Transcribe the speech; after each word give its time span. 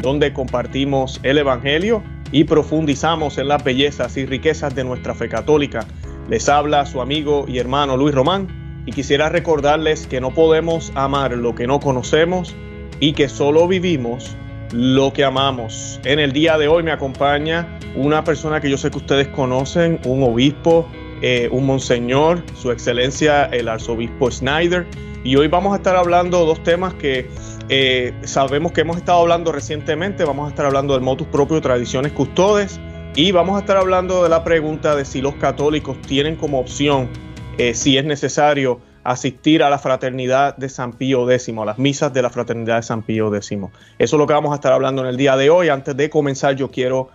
donde 0.00 0.32
compartimos 0.32 1.18
el 1.24 1.38
Evangelio 1.38 2.04
y 2.30 2.44
profundizamos 2.44 3.36
en 3.38 3.48
las 3.48 3.64
bellezas 3.64 4.16
y 4.16 4.26
riquezas 4.26 4.76
de 4.76 4.84
nuestra 4.84 5.12
fe 5.12 5.28
católica. 5.28 5.86
Les 6.28 6.48
habla 6.48 6.86
su 6.86 7.00
amigo 7.00 7.44
y 7.48 7.58
hermano 7.58 7.96
Luis 7.96 8.14
Román 8.14 8.82
y 8.86 8.92
quisiera 8.92 9.28
recordarles 9.28 10.06
que 10.06 10.20
no 10.20 10.32
podemos 10.32 10.92
amar 10.94 11.32
lo 11.32 11.54
que 11.56 11.66
no 11.66 11.80
conocemos 11.80 12.54
y 13.00 13.12
que 13.14 13.28
solo 13.28 13.66
vivimos 13.66 14.36
lo 14.72 15.12
que 15.12 15.24
amamos. 15.24 16.00
En 16.04 16.20
el 16.20 16.32
día 16.32 16.56
de 16.56 16.68
hoy 16.68 16.84
me 16.84 16.92
acompaña 16.92 17.66
una 17.96 18.22
persona 18.22 18.60
que 18.60 18.70
yo 18.70 18.76
sé 18.76 18.92
que 18.92 18.98
ustedes 18.98 19.28
conocen, 19.28 19.98
un 20.04 20.22
obispo, 20.22 20.88
eh, 21.22 21.48
un 21.50 21.66
monseñor, 21.66 22.40
su 22.54 22.70
excelencia 22.70 23.46
el 23.46 23.68
arzobispo 23.68 24.30
Snyder. 24.30 24.86
Y 25.24 25.34
hoy 25.36 25.48
vamos 25.48 25.72
a 25.72 25.76
estar 25.76 25.96
hablando 25.96 26.44
dos 26.44 26.62
temas 26.62 26.94
que 26.94 27.28
eh, 27.68 28.14
sabemos 28.24 28.72
que 28.72 28.82
hemos 28.82 28.96
estado 28.96 29.20
hablando 29.20 29.52
recientemente. 29.52 30.24
Vamos 30.24 30.46
a 30.46 30.50
estar 30.50 30.66
hablando 30.66 30.94
del 30.94 31.02
motus 31.02 31.26
propio 31.28 31.60
tradiciones 31.60 32.12
custodes 32.12 32.78
y 33.14 33.32
vamos 33.32 33.56
a 33.56 33.60
estar 33.60 33.76
hablando 33.76 34.22
de 34.22 34.28
la 34.28 34.44
pregunta 34.44 34.94
de 34.94 35.04
si 35.04 35.20
los 35.20 35.34
católicos 35.36 36.00
tienen 36.02 36.36
como 36.36 36.58
opción, 36.58 37.08
eh, 37.58 37.74
si 37.74 37.96
es 37.96 38.04
necesario, 38.04 38.80
asistir 39.02 39.62
a 39.62 39.70
la 39.70 39.78
fraternidad 39.78 40.56
de 40.56 40.68
San 40.68 40.92
Pío 40.92 41.30
X, 41.30 41.54
a 41.56 41.64
las 41.64 41.78
misas 41.78 42.12
de 42.12 42.22
la 42.22 42.30
fraternidad 42.30 42.76
de 42.76 42.82
San 42.82 43.02
Pío 43.02 43.34
X. 43.34 43.50
Eso 43.52 43.70
es 43.98 44.12
lo 44.12 44.26
que 44.26 44.34
vamos 44.34 44.52
a 44.52 44.56
estar 44.56 44.72
hablando 44.72 45.02
en 45.02 45.08
el 45.08 45.16
día 45.16 45.36
de 45.36 45.50
hoy. 45.50 45.68
Antes 45.68 45.96
de 45.96 46.10
comenzar, 46.10 46.56
yo 46.56 46.70
quiero 46.70 47.08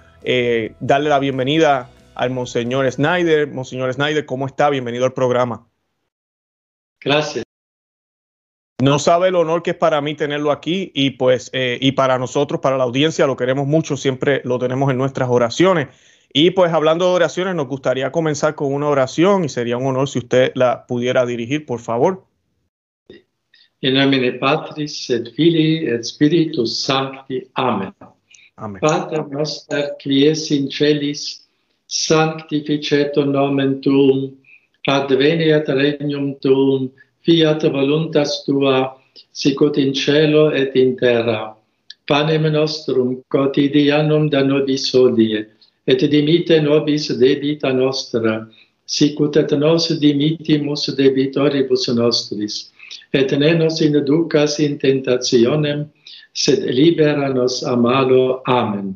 darle 0.80 1.10
la 1.10 1.20
bienvenida 1.20 1.90
al 2.16 2.32
Monseñor 2.32 2.92
Snyder. 2.92 3.48
Monseñor 3.48 3.94
Snyder, 3.94 4.26
¿cómo 4.26 4.46
está? 4.46 4.70
Bienvenido 4.70 5.06
al 5.06 5.14
programa. 5.14 5.68
Gracias. 7.00 7.49
No 8.82 8.98
sabe 8.98 9.28
el 9.28 9.36
honor 9.36 9.62
que 9.62 9.72
es 9.72 9.78
para 9.78 10.00
mí 10.00 10.16
tenerlo 10.16 10.52
aquí 10.52 10.92
y 10.94 11.12
pues 11.12 11.50
eh, 11.54 11.78
y 11.82 11.92
para 11.92 12.18
nosotros, 12.18 12.62
para 12.62 12.78
la 12.78 12.86
audiencia, 12.86 13.28
lo 13.28 13.36
queremos 13.36 13.68
mucho, 13.68 13.98
siempre 13.98 14.42
lo 14.46 14.58
tenemos 14.58 14.90
en 14.90 14.98
nuestras 14.98 15.30
oraciones. 15.30 15.90
Y 16.32 16.52
pues 16.52 16.72
hablando 16.72 17.06
de 17.06 17.16
oraciones, 17.16 17.56
nos 17.56 17.68
gustaría 17.68 18.12
comenzar 18.12 18.56
con 18.56 18.74
una 18.74 18.88
oración 18.88 19.44
y 19.44 19.50
sería 19.50 19.78
un 19.78 19.88
honor 19.88 20.08
si 20.08 20.20
usted 20.20 20.52
la 20.56 20.86
pudiera 20.88 21.26
dirigir, 21.26 21.66
por 21.66 21.80
favor. 21.80 22.24
En 23.82 23.94
nomine 23.94 24.34
Patris 24.34 25.10
et 25.10 25.30
Filii 25.36 25.88
et 25.88 26.04
Spiritus 26.04 26.82
Sancti. 26.84 27.48
Amen. 27.56 27.94
Amen. 28.58 28.82
Pater 28.82 29.26
noster, 29.30 29.96
qui 30.00 30.28
es 30.28 30.52
in 30.52 30.70
celis, 30.70 31.48
sanctificetur 31.88 33.26
nomen 33.26 33.80
tuum, 33.82 34.36
adveniat 34.86 35.70
regnum 35.70 36.36
tuum, 36.42 36.90
fiat 37.26 37.64
voluntas 37.64 38.44
tua 38.46 38.96
sicut 39.34 39.78
in 39.78 39.94
cielo 39.94 40.50
et 40.50 40.76
in 40.76 40.98
terra. 40.98 41.56
Panem 42.08 42.52
nostrum 42.52 43.24
quotidianum 43.30 44.30
da 44.30 44.44
nobis 44.44 44.92
hodie 44.92 45.46
et 45.88 46.00
dimite 46.00 46.62
nobis 46.62 47.08
debita 47.20 47.74
nostra 47.74 48.48
sicut 48.86 49.38
et 49.38 49.52
nos 49.52 49.88
dimitimus 50.00 50.90
debitoribus 50.98 51.88
nostris 51.94 52.72
et 53.14 53.32
ne 53.32 53.54
nos 53.54 53.82
inducas 53.82 54.60
in 54.60 54.78
tentationem 54.80 55.90
sed 56.34 56.64
libera 56.66 57.34
nos 57.34 57.64
a 57.64 57.76
malo. 57.76 58.42
Amen. 58.48 58.96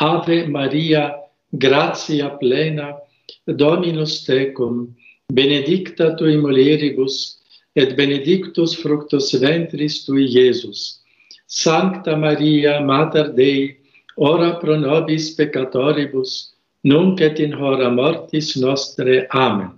Ave 0.00 0.46
maria 0.46 1.14
gratia 1.58 2.30
plena 2.40 2.96
dominus 3.46 4.24
tecum 4.26 4.94
benedicta 5.32 6.14
tui 6.16 6.36
mulieribus, 6.36 7.40
et 7.76 7.96
benedictus 7.96 8.74
fructus 8.82 9.32
ventris 9.40 10.04
tui, 10.04 10.26
Iesus. 10.26 11.00
Sancta 11.46 12.16
Maria, 12.16 12.80
Mater 12.80 13.32
Dei, 13.34 13.76
ora 14.16 14.56
pro 14.60 14.76
nobis 14.76 15.34
peccatoribus, 15.34 16.54
nunc 16.84 17.20
et 17.20 17.38
in 17.40 17.52
hora 17.52 17.90
mortis 17.90 18.56
nostre. 18.56 19.26
Amen. 19.30 19.72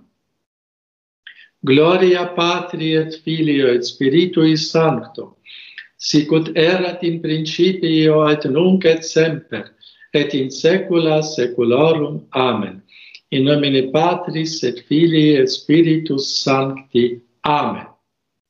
Gloria 1.65 2.27
Patri 2.35 2.95
et 2.95 3.15
Filio 3.23 3.67
et 3.67 3.85
Spiritui 3.85 4.57
Sancto, 4.57 5.37
sicut 5.97 6.51
erat 6.57 7.03
in 7.03 7.21
principio 7.21 8.25
et 8.27 8.43
nunc 8.45 8.85
et 8.85 9.03
semper, 9.03 9.69
et 10.13 10.33
in 10.33 10.49
saecula 10.51 11.21
saeculorum. 11.23 12.25
Amen. 12.33 12.81
In 13.33 13.45
nomine 13.45 13.89
Patris 13.89 14.63
et 14.63 14.83
Filii 14.87 15.37
et 15.37 15.47
Spiritus 15.47 16.43
Sancti. 16.43 17.19
Amén. 17.41 17.87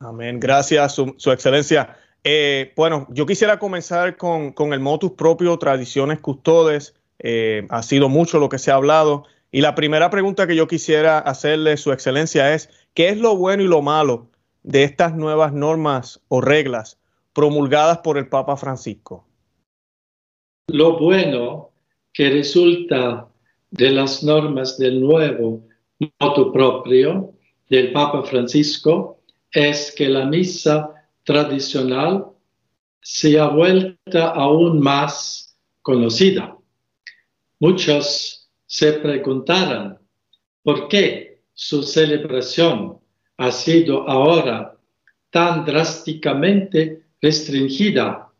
Amén. 0.01 0.41
Gracias, 0.41 0.95
su, 0.95 1.31
excelencia. 1.31 1.95
Eh, 2.21 2.73
bueno, 2.75 3.07
yo 3.09 3.25
quisiera 3.25 3.59
comenzar 3.59 4.17
con, 4.17 4.51
con, 4.51 4.73
el 4.73 4.81
motus 4.81 5.11
propio, 5.11 5.57
tradiciones 5.57 6.19
custodes. 6.19 6.95
Eh, 7.19 7.66
ha 7.69 7.81
sido 7.81 8.09
mucho 8.09 8.39
lo 8.39 8.49
que 8.49 8.59
se 8.59 8.71
ha 8.71 8.75
hablado. 8.75 9.23
Y 9.53 9.61
la 9.61 9.73
primera 9.73 10.09
pregunta 10.09 10.47
que 10.47 10.55
yo 10.57 10.67
quisiera 10.67 11.17
hacerle, 11.17 11.77
su 11.77 11.94
excelencia, 11.94 12.53
es, 12.53 12.69
¿qué 12.94 13.07
es 13.07 13.17
lo 13.17 13.38
bueno 13.38 13.63
y 13.63 13.67
lo 13.67 13.81
malo 13.81 14.27
de 14.63 14.83
estas 14.83 15.15
nuevas 15.15 15.53
normas 15.53 16.19
o 16.27 16.41
reglas 16.41 17.00
promulgadas 17.31 18.00
por 18.00 18.17
el 18.17 18.27
Papa 18.27 18.57
Francisco? 18.57 19.25
Lo 20.67 21.00
bueno 21.00 21.69
que 22.11 22.29
resulta 22.29 23.29
de 23.73 23.89
las 23.89 24.22
normas 24.22 24.78
del 24.78 25.01
nuevo 25.01 25.67
motu 26.19 26.51
propio 26.51 27.34
del 27.69 27.91
Papa 27.91 28.22
Francisco 28.22 29.22
es 29.51 29.91
que 29.95 30.07
la 30.09 30.25
misa 30.25 30.94
tradicional 31.23 32.28
se 33.01 33.39
ha 33.39 33.47
vuelto 33.47 34.19
aún 34.19 34.79
más 34.79 35.57
conocida. 35.81 36.56
Muchos 37.59 38.47
se 38.67 38.94
preguntarán 38.94 39.97
por 40.62 40.88
qué 40.88 41.41
su 41.53 41.81
celebración 41.81 43.00
ha 43.38 43.51
sido 43.51 44.07
ahora 44.07 44.78
tan 45.31 45.66
drásticamente 45.66 47.07
restringida 47.19 48.31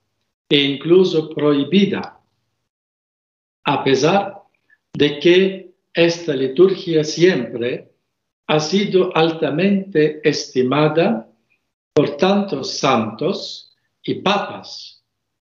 e 0.48 0.62
incluso 0.62 1.30
prohibida, 1.30 2.20
a 3.64 3.84
pesar 3.84 4.43
de 4.94 5.20
que 5.20 5.74
esta 5.94 6.36
liturgia 6.36 7.04
siempre 7.04 7.92
ha 8.48 8.60
sido 8.60 9.16
altamente 9.16 10.28
estimada 10.28 11.30
por 11.94 12.18
tantos 12.18 12.78
santos 12.78 13.76
y 14.04 14.16
papas 14.16 15.04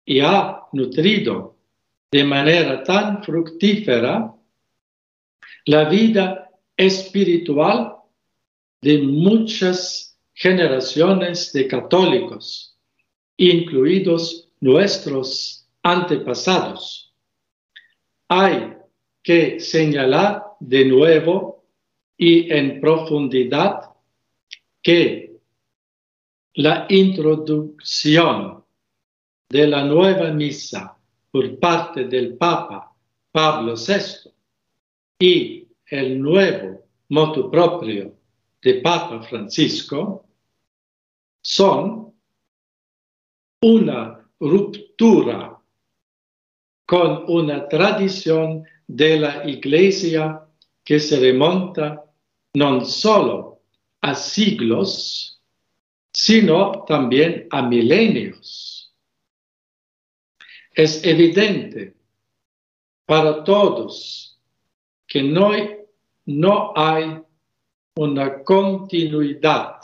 y 0.05 0.19
ha 0.19 0.61
nutrido 0.73 1.57
de 2.11 2.23
manera 2.23 2.83
tan 2.83 3.23
fructífera 3.23 4.33
la 5.65 5.89
vida 5.89 6.51
espiritual 6.77 7.95
de 8.81 8.99
muchas 8.99 10.17
generaciones 10.33 11.51
de 11.53 11.67
católicos 11.67 12.77
incluidos 13.37 14.49
nuestros 14.59 15.67
antepasados. 15.83 17.13
Hay 18.29 18.75
que 19.25 19.59
señalar 19.59 20.43
de 20.59 20.85
nuevo 20.85 21.65
y 22.15 22.53
en 22.53 22.79
profundidad 22.79 23.89
que 24.83 25.39
la 26.53 26.85
introducción 26.89 28.63
de 29.49 29.67
la 29.67 29.83
nueva 29.83 30.29
misa 30.29 30.95
por 31.31 31.59
parte 31.59 32.03
del 32.03 32.37
Papa 32.37 32.95
Pablo 33.31 33.73
VI 33.73 34.31
y 35.19 35.67
el 35.87 36.21
nuevo 36.21 36.85
motu 37.09 37.49
propio 37.49 38.15
de 38.61 38.75
Papa 38.75 39.23
Francisco 39.23 40.23
son 41.41 42.13
una 43.63 44.23
ruptura 44.39 45.59
con 46.85 47.25
una 47.27 47.67
tradición 47.67 48.63
de 48.87 49.19
la 49.19 49.47
Iglesia 49.49 50.41
que 50.83 50.99
se 50.99 51.19
remonta 51.19 52.03
no 52.53 52.85
solo 52.85 53.61
a 54.01 54.15
siglos, 54.15 55.41
sino 56.13 56.85
también 56.87 57.47
a 57.51 57.61
milenios. 57.61 58.93
Es 60.73 61.03
evidente 61.03 61.95
para 63.05 63.43
todos 63.43 64.39
que 65.07 65.23
no, 65.23 65.51
no 66.25 66.73
hay 66.75 67.21
una 67.95 68.43
continuidad 68.43 69.79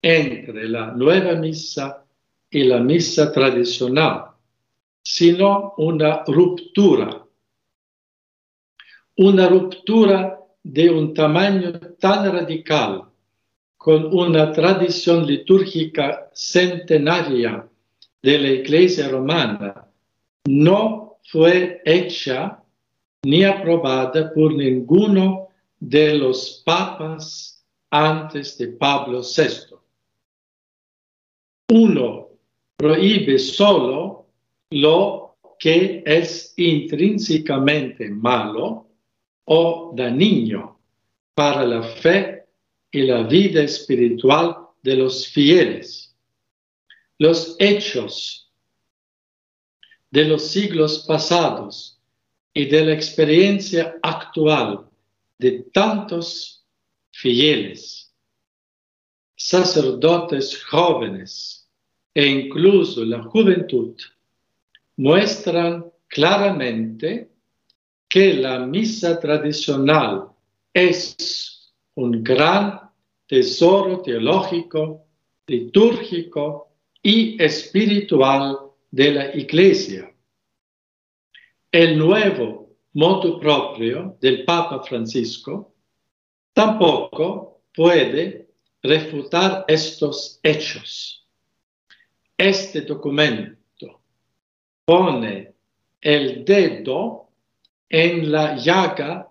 entre 0.00 0.68
la 0.68 0.92
nueva 0.92 1.34
misa 1.34 2.04
y 2.50 2.64
la 2.64 2.78
misa 2.78 3.32
tradicional, 3.32 4.26
sino 5.02 5.74
una 5.78 6.24
ruptura. 6.26 7.23
Una 9.16 9.48
ruptura 9.48 10.40
de 10.62 10.90
un 10.90 11.14
tamaño 11.14 11.72
tan 12.00 12.32
radical, 12.32 13.04
con 13.76 14.06
una 14.14 14.50
tradición 14.52 15.26
litúrgica 15.26 16.30
centenaria 16.32 17.68
de 18.22 18.38
la 18.38 18.48
Iglesia 18.48 19.08
romana 19.08 19.86
no 20.46 21.18
fue 21.30 21.82
hecha 21.84 22.62
ni 23.24 23.44
aprobada 23.44 24.32
por 24.32 24.54
ninguno 24.54 25.48
de 25.78 26.14
los 26.14 26.62
papas 26.64 27.62
antes 27.90 28.56
de 28.58 28.68
Pablo 28.68 29.20
VI. 29.20 29.76
Uno 31.68 32.28
prohíbe 32.76 33.38
solo 33.38 34.26
lo 34.70 35.36
que 35.58 36.02
es 36.04 36.54
intrínsecamente 36.56 38.08
malo 38.08 38.83
o 39.44 39.92
dañino 39.94 40.80
para 41.34 41.64
la 41.64 41.82
fe 41.82 42.44
y 42.90 43.02
la 43.02 43.22
vida 43.24 43.62
espiritual 43.62 44.56
de 44.82 44.96
los 44.96 45.28
fieles. 45.28 46.14
Los 47.18 47.56
hechos 47.58 48.50
de 50.10 50.24
los 50.24 50.46
siglos 50.46 51.04
pasados 51.08 52.00
y 52.52 52.66
de 52.66 52.84
la 52.84 52.92
experiencia 52.92 53.98
actual 54.00 54.88
de 55.38 55.64
tantos 55.72 56.64
fieles, 57.10 58.12
sacerdotes 59.36 60.62
jóvenes 60.64 61.68
e 62.14 62.26
incluso 62.26 63.04
la 63.04 63.22
juventud 63.24 63.96
muestran 64.96 65.84
claramente 66.06 67.33
que 68.14 68.32
la 68.34 68.60
misa 68.60 69.18
tradicional 69.18 70.28
es 70.72 71.74
un 71.96 72.22
gran 72.22 72.78
tesoro 73.26 74.02
teológico, 74.02 75.08
litúrgico 75.48 76.68
y 77.02 77.42
espiritual 77.42 78.56
de 78.88 79.10
la 79.10 79.34
Iglesia. 79.36 80.14
El 81.72 81.98
nuevo 81.98 82.76
modo 82.92 83.40
propio 83.40 84.16
del 84.20 84.44
Papa 84.44 84.84
Francisco 84.84 85.74
tampoco 86.52 87.62
puede 87.74 88.48
refutar 88.80 89.64
estos 89.66 90.38
hechos. 90.40 91.26
Este 92.38 92.82
documento 92.82 94.02
pone 94.84 95.52
el 96.00 96.44
dedo 96.44 97.23
en 97.94 98.32
la 98.32 98.56
llaga 98.56 99.30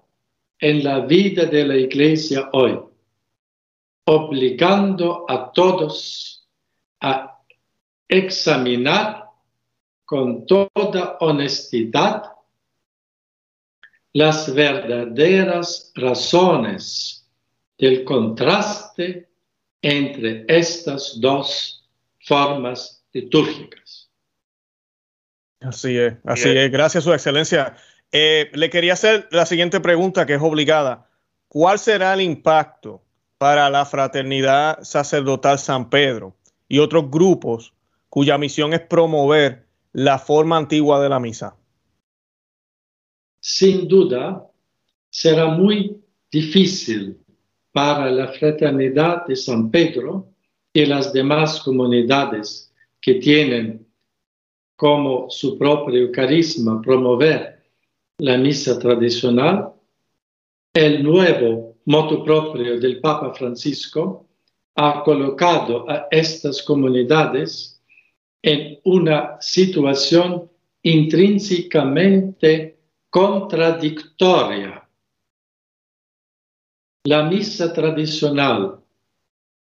en 0.57 0.85
la 0.85 1.01
vida 1.01 1.43
de 1.43 1.65
la 1.65 1.75
Iglesia 1.75 2.49
hoy, 2.53 2.79
obligando 4.05 5.25
a 5.27 5.51
todos 5.51 6.47
a 7.01 7.41
examinar 8.07 9.25
con 10.05 10.45
toda 10.45 11.17
honestidad 11.19 12.31
las 14.13 14.53
verdaderas 14.55 15.91
razones 15.95 17.29
del 17.77 18.05
contraste 18.05 19.27
entre 19.81 20.45
estas 20.47 21.19
dos 21.19 21.85
formas 22.21 23.03
litúrgicas. 23.11 24.09
Así 25.59 25.97
es, 25.97 26.13
así 26.23 26.49
es. 26.49 26.71
Gracias, 26.71 27.03
Su 27.03 27.11
Excelencia. 27.11 27.75
Eh, 28.15 28.51
le 28.53 28.69
quería 28.69 28.93
hacer 28.93 29.27
la 29.31 29.47
siguiente 29.47 29.79
pregunta 29.79 30.27
que 30.27 30.35
es 30.35 30.41
obligada. 30.41 31.09
¿Cuál 31.47 31.79
será 31.79 32.13
el 32.13 32.21
impacto 32.21 33.01
para 33.39 33.71
la 33.71 33.85
Fraternidad 33.85 34.83
Sacerdotal 34.83 35.57
San 35.57 35.89
Pedro 35.89 36.35
y 36.69 36.77
otros 36.77 37.09
grupos 37.09 37.73
cuya 38.09 38.37
misión 38.37 38.73
es 38.73 38.81
promover 38.81 39.65
la 39.93 40.19
forma 40.19 40.57
antigua 40.57 41.01
de 41.01 41.09
la 41.09 41.19
misa? 41.19 41.55
Sin 43.39 43.87
duda, 43.87 44.47
será 45.09 45.47
muy 45.47 45.99
difícil 46.31 47.17
para 47.71 48.11
la 48.11 48.27
Fraternidad 48.27 49.25
de 49.25 49.35
San 49.35 49.71
Pedro 49.71 50.27
y 50.71 50.85
las 50.85 51.11
demás 51.11 51.59
comunidades 51.61 52.71
que 53.01 53.15
tienen 53.15 53.87
como 54.75 55.31
su 55.31 55.57
propio 55.57 56.11
carisma 56.11 56.79
promover 56.79 57.52
la 58.19 58.37
misa 58.37 58.77
tradicional, 58.77 59.73
el 60.73 61.03
nuevo 61.03 61.77
moto 61.85 62.23
propio 62.23 62.79
del 62.79 62.99
Papa 62.99 63.33
Francisco 63.33 64.27
ha 64.75 65.03
colocado 65.03 65.89
a 65.89 66.07
estas 66.09 66.61
comunidades 66.63 67.81
en 68.41 68.79
una 68.83 69.37
situación 69.39 70.49
intrínsecamente 70.83 72.77
contradictoria. 73.09 74.87
La 77.05 77.23
misa 77.23 77.73
tradicional 77.73 78.79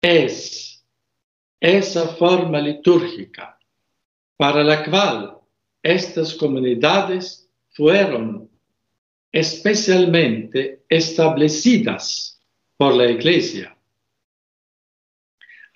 es 0.02 0.84
esa 1.60 2.08
forma 2.16 2.60
litúrgica 2.60 3.58
para 4.38 4.64
la 4.64 4.84
cual 4.84 5.38
estas 5.84 6.34
comunidades 6.34 7.51
fueron 7.82 8.48
especialmente 9.32 10.84
establecidas 10.88 12.40
por 12.78 12.96
la 12.96 13.10
Iglesia. 13.10 13.76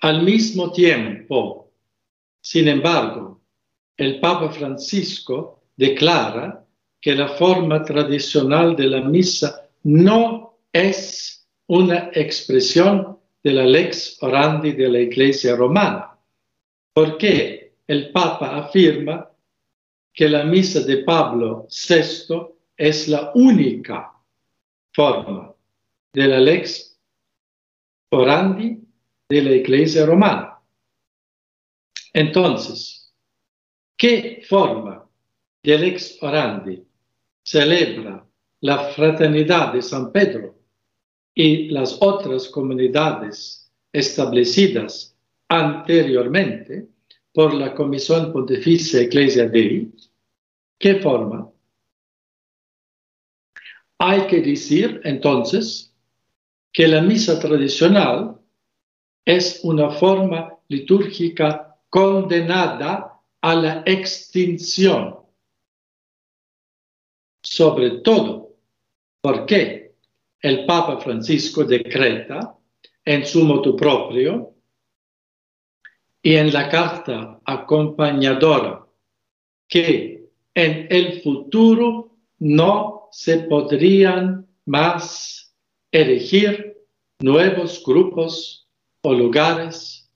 Al 0.02 0.22
mismo 0.22 0.70
tiempo, 0.70 1.72
sin 2.40 2.68
embargo, 2.68 3.40
el 3.96 4.20
Papa 4.20 4.50
Francisco 4.50 5.64
declara 5.74 6.64
que 7.00 7.12
la 7.16 7.26
forma 7.26 7.84
tradicional 7.84 8.76
de 8.76 8.86
la 8.86 9.00
misa 9.00 9.68
no 9.82 10.60
es 10.72 11.44
una 11.66 12.10
expresión 12.14 13.18
de 13.42 13.52
la 13.52 13.64
lex 13.64 14.22
orandi 14.22 14.70
de 14.70 14.88
la 14.88 15.00
Iglesia 15.00 15.56
romana, 15.56 16.16
porque 16.92 17.72
el 17.88 18.12
Papa 18.12 18.58
afirma 18.58 19.28
que 20.16 20.28
la 20.30 20.44
misa 20.44 20.80
de 20.80 21.04
Pablo 21.04 21.68
VI 21.68 22.56
es 22.74 23.06
la 23.06 23.32
única 23.34 24.12
forma 24.94 25.54
de 26.10 26.26
la 26.26 26.40
lex 26.40 26.98
orandi 28.10 28.80
de 29.28 29.42
la 29.42 29.50
Iglesia 29.50 30.06
romana. 30.06 30.58
Entonces, 32.14 33.12
¿qué 33.94 34.42
forma 34.48 35.06
de 35.62 35.78
lex 35.78 36.16
orandi 36.22 36.82
celebra 37.42 38.26
la 38.60 38.78
fraternidad 38.94 39.74
de 39.74 39.82
San 39.82 40.12
Pedro 40.12 40.58
y 41.34 41.68
las 41.68 41.98
otras 42.00 42.48
comunidades 42.48 43.70
establecidas 43.92 45.14
anteriormente 45.48 46.88
por 47.36 47.52
la 47.52 47.74
Comisión 47.74 48.32
Pontificia 48.32 49.02
Ecclesia 49.02 49.46
Dei, 49.46 49.92
¿qué 50.78 50.94
forma? 51.00 51.52
Hay 53.98 54.26
que 54.26 54.40
decir 54.40 55.02
entonces 55.04 55.94
que 56.72 56.88
la 56.88 57.02
misa 57.02 57.38
tradicional 57.38 58.40
es 59.22 59.60
una 59.64 59.90
forma 59.90 60.56
litúrgica 60.68 61.76
condenada 61.90 63.20
a 63.42 63.54
la 63.54 63.82
extinción, 63.84 65.16
sobre 67.42 68.00
todo 68.00 68.56
porque 69.20 69.94
el 70.40 70.64
Papa 70.64 71.00
Francisco 71.00 71.64
decreta 71.64 72.56
en 73.04 73.26
su 73.26 73.44
motu 73.44 73.76
propio 73.76 74.55
y 76.26 76.34
en 76.34 76.52
la 76.52 76.68
carta 76.68 77.40
acompañadora 77.44 78.84
que 79.68 80.28
en 80.56 80.88
el 80.90 81.22
futuro 81.22 82.16
no 82.40 83.08
se 83.12 83.38
podrían 83.44 84.44
más 84.64 85.54
elegir 85.92 86.78
nuevos 87.20 87.80
grupos 87.86 88.66
o 89.02 89.14
lugares 89.14 90.10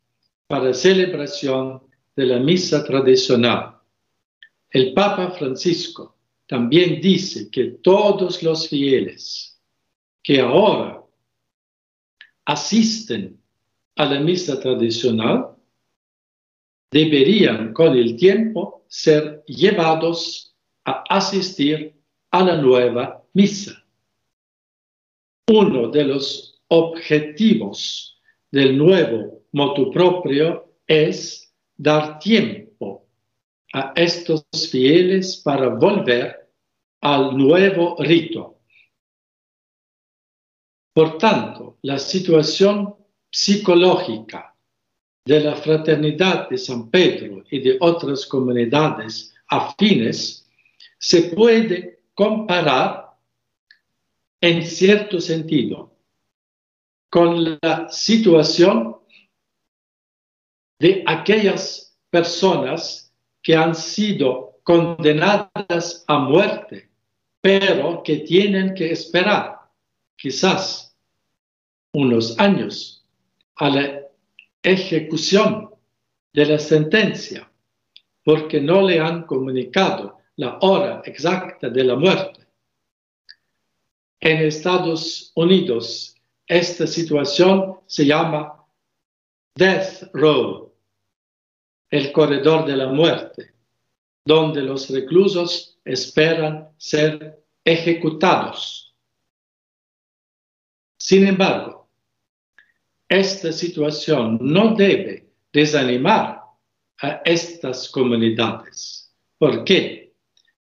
para 0.48 0.74
celebración 0.74 1.80
de 2.16 2.26
la 2.26 2.40
misa 2.40 2.82
tradicional. 2.82 3.76
El 4.68 4.92
Papa 4.94 5.30
Francisco 5.30 6.16
también 6.48 7.00
dice 7.00 7.48
que 7.52 7.66
todos 7.84 8.42
los 8.42 8.68
fieles 8.68 9.60
que 10.24 10.40
ahora 10.40 11.04
asisten 12.46 13.40
a 13.94 14.06
la 14.06 14.18
misa 14.18 14.58
tradicional 14.58 15.54
deberían 16.90 17.72
con 17.72 17.96
el 17.96 18.16
tiempo 18.16 18.84
ser 18.88 19.44
llevados 19.46 20.56
a 20.84 21.04
asistir 21.08 21.94
a 22.30 22.42
la 22.42 22.56
nueva 22.56 23.22
misa. 23.34 23.84
Uno 25.48 25.88
de 25.88 26.04
los 26.04 26.62
objetivos 26.68 28.20
del 28.50 28.76
nuevo 28.76 29.44
motu 29.52 29.90
propio 29.90 30.76
es 30.86 31.52
dar 31.76 32.18
tiempo 32.18 33.06
a 33.72 33.92
estos 33.94 34.44
fieles 34.70 35.36
para 35.36 35.68
volver 35.68 36.50
al 37.00 37.36
nuevo 37.36 37.96
rito. 37.98 38.58
Por 40.92 41.18
tanto, 41.18 41.78
la 41.82 41.98
situación 41.98 42.96
psicológica 43.30 44.49
de 45.24 45.40
la 45.40 45.54
fraternidad 45.56 46.48
de 46.48 46.58
San 46.58 46.90
Pedro 46.90 47.44
y 47.50 47.60
de 47.60 47.76
otras 47.80 48.26
comunidades 48.26 49.34
afines 49.48 50.48
se 50.98 51.22
puede 51.34 52.00
comparar 52.14 53.10
en 54.40 54.66
cierto 54.66 55.20
sentido 55.20 55.92
con 57.10 57.58
la 57.60 57.88
situación 57.90 58.96
de 60.78 61.02
aquellas 61.06 61.96
personas 62.08 63.12
que 63.42 63.54
han 63.54 63.74
sido 63.74 64.60
condenadas 64.62 66.04
a 66.06 66.18
muerte, 66.18 66.88
pero 67.40 68.02
que 68.02 68.18
tienen 68.18 68.74
que 68.74 68.92
esperar 68.92 69.58
quizás 70.16 70.96
unos 71.92 72.38
años 72.38 73.04
a 73.56 73.68
la 73.68 73.99
ejecución 74.62 75.70
de 76.32 76.46
la 76.46 76.58
sentencia 76.58 77.50
porque 78.24 78.60
no 78.60 78.82
le 78.82 79.00
han 79.00 79.24
comunicado 79.24 80.18
la 80.36 80.58
hora 80.60 81.02
exacta 81.04 81.68
de 81.68 81.84
la 81.84 81.96
muerte. 81.96 82.46
En 84.20 84.38
Estados 84.38 85.32
Unidos 85.34 86.14
esta 86.50 86.84
situación 86.84 87.78
se 87.86 88.04
llama 88.04 88.66
Death 89.54 90.10
Row, 90.12 90.74
el 91.88 92.10
corredor 92.10 92.66
de 92.66 92.76
la 92.76 92.88
muerte, 92.88 93.54
donde 94.24 94.60
los 94.62 94.90
reclusos 94.90 95.78
esperan 95.84 96.70
ser 96.76 97.40
ejecutados. 97.64 98.96
Sin 100.98 101.24
embargo, 101.28 101.79
esta 103.10 103.52
situación 103.52 104.38
no 104.40 104.74
debe 104.76 105.26
desanimar 105.52 106.42
a 107.02 107.20
estas 107.24 107.88
comunidades. 107.88 109.12
¿Por 109.36 109.64
qué? 109.64 110.14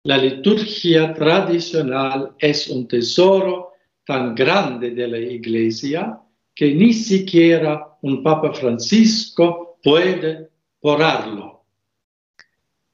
La 0.03 0.17
liturgia 0.17 1.11
tradicional 1.11 2.35
es 2.37 2.67
un 2.67 2.87
tesoro 2.87 3.73
tan 4.05 4.35
grande 4.35 4.91
de 4.91 5.07
la 5.07 5.17
Iglesia 5.17 6.19
que 6.53 6.75
ni 6.75 6.93
siquiera 6.93 7.97
un 8.03 8.21
Papa 8.21 8.53
Francisco 8.53 9.79
puede 9.81 10.51
borrarlo. 10.79 11.63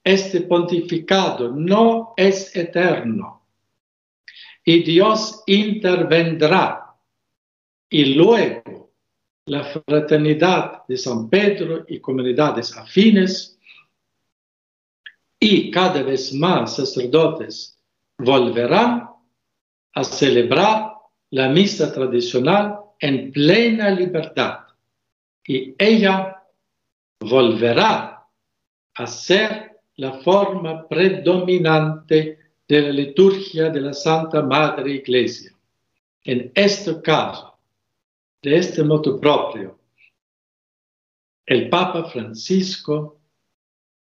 Este 0.02 0.42
pontificado 0.42 1.52
no 1.52 2.14
es 2.16 2.56
eterno 2.56 3.46
y 4.64 4.82
Dios 4.82 5.44
intervendrá 5.46 6.96
y 7.90 8.06
luego 8.16 8.81
la 9.46 9.64
fraternidad 9.64 10.86
de 10.88 10.98
San 10.98 11.30
Pedro 11.30 11.86
y 11.88 12.00
comunidades 12.00 12.76
afines 12.78 13.58
y 15.40 15.72
cada 15.72 16.04
vez 16.04 16.34
más 16.34 16.76
sacerdotes 16.76 17.78
volverán 18.18 19.10
a 19.94 20.04
celebrar 20.04 20.94
la 21.32 21.50
misa 21.50 21.92
tradicional 21.92 22.80
en 23.00 23.32
plena 23.32 23.90
libertad 23.90 24.60
y 25.48 25.74
ella 25.78 26.44
volverá 27.20 28.28
a 28.94 29.08
ser 29.08 29.82
la 29.96 30.14
forma 30.20 30.88
predominante 30.88 32.40
de 32.68 32.82
la 32.82 32.92
liturgia 32.92 33.70
de 33.70 33.82
la 33.82 33.94
Santa 33.94 34.42
Madre 34.42 34.92
Iglesia. 34.92 35.52
En 36.24 36.52
este 36.54 37.02
caso, 37.02 37.51
de 38.42 38.58
este 38.58 38.84
modo 38.84 39.20
propio, 39.20 39.80
el 41.46 41.70
Papa 41.70 42.06
Francisco 42.06 43.20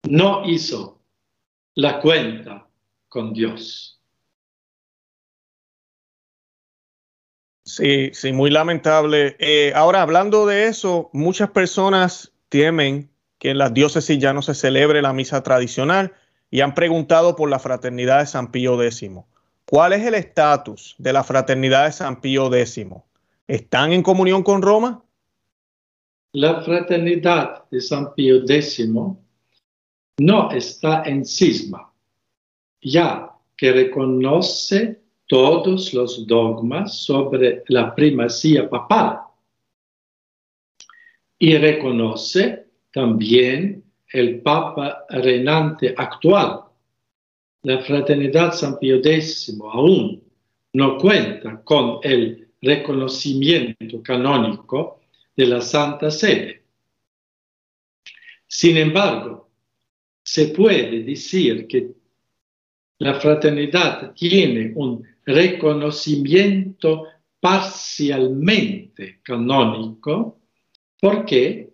no 0.09 0.43
hizo 0.47 1.01
la 1.75 2.01
cuenta 2.01 2.69
con 3.09 3.33
Dios. 3.33 4.01
Sí, 7.65 8.11
sí, 8.15 8.33
muy 8.33 8.51
lamentable. 8.51 9.37
Eh, 9.39 9.73
ahora, 9.75 10.01
hablando 10.01 10.47
de 10.47 10.69
eso, 10.69 11.11
muchas 11.13 11.51
personas 11.51 12.33
temen 12.49 13.11
que 13.39 13.51
en 13.51 13.59
las 13.59 13.75
diócesis 13.75 14.19
ya 14.19 14.33
no 14.33 14.43
se 14.43 14.55
celebre 14.55 15.03
la 15.03 15.13
misa 15.13 15.43
tradicional 15.43 16.15
y 16.51 16.63
han 16.63 16.75
preguntado 16.75 17.37
por 17.37 17.51
la 17.51 17.59
fraternidad 17.59 18.21
de 18.21 18.27
San 18.27 18.51
Pío 18.51 18.83
X. 18.83 19.11
¿Cuál 19.67 19.93
es 19.93 20.05
el 20.05 20.15
estatus 20.15 20.97
de 20.99 21.13
la 21.13 21.23
fraternidad 21.23 21.85
de 21.85 21.93
San 21.93 22.21
Pío 22.23 22.53
X? 22.53 22.87
¿Están 23.49 23.93
en 23.93 24.03
comunión 24.03 24.43
con 24.43 24.61
Roma? 24.61 25.03
La 26.33 26.61
fraternidad 26.61 27.65
de 27.71 27.81
San 27.81 28.15
Pío 28.15 28.43
X 28.47 28.87
no 30.19 30.51
está 30.51 31.03
en 31.05 31.25
cisma, 31.25 31.91
ya 32.83 33.33
que 33.57 33.73
reconoce 33.73 35.01
todos 35.27 35.95
los 35.95 36.27
dogmas 36.27 36.99
sobre 36.99 37.65
la 37.69 37.95
primacía 37.95 38.69
papal 38.69 39.21
y 41.39 41.57
reconoce 41.57 42.67
también 42.93 43.83
el 44.13 44.43
Papa 44.43 45.07
reinante 45.09 45.95
actual. 45.97 46.65
La 47.63 47.81
Fraternidad 47.81 48.53
San 48.53 48.79
Pío 48.79 48.97
X 48.97 49.57
aún 49.73 50.23
no 50.75 50.99
cuenta 50.99 51.63
con 51.63 52.01
el 52.03 52.48
reconocimiento 52.61 54.03
canónico 54.03 55.01
de 55.37 55.47
la 55.47 55.61
Santa 55.61 56.11
Sede. 56.11 56.63
Sin 58.47 58.77
embargo, 58.77 59.51
se 60.25 60.49
puede 60.49 61.03
decir 61.03 61.67
que 61.67 61.93
la 62.99 63.21
fraternidad 63.21 64.13
tiene 64.15 64.73
un 64.75 65.07
reconocimiento 65.25 67.05
parcialmente 67.41 69.21
canónico 69.23 70.41
porque 71.01 71.71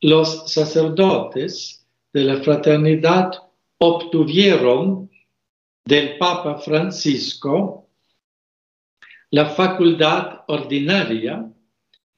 los 0.00 0.52
sacerdotes 0.52 1.86
de 2.12 2.24
la 2.24 2.36
fraternidad 2.36 3.32
obtuvieron 3.78 5.10
del 5.84 6.18
Papa 6.18 6.58
Francisco 6.58 7.85
la 9.30 9.46
facultad 9.46 10.42
ordinaria 10.48 11.50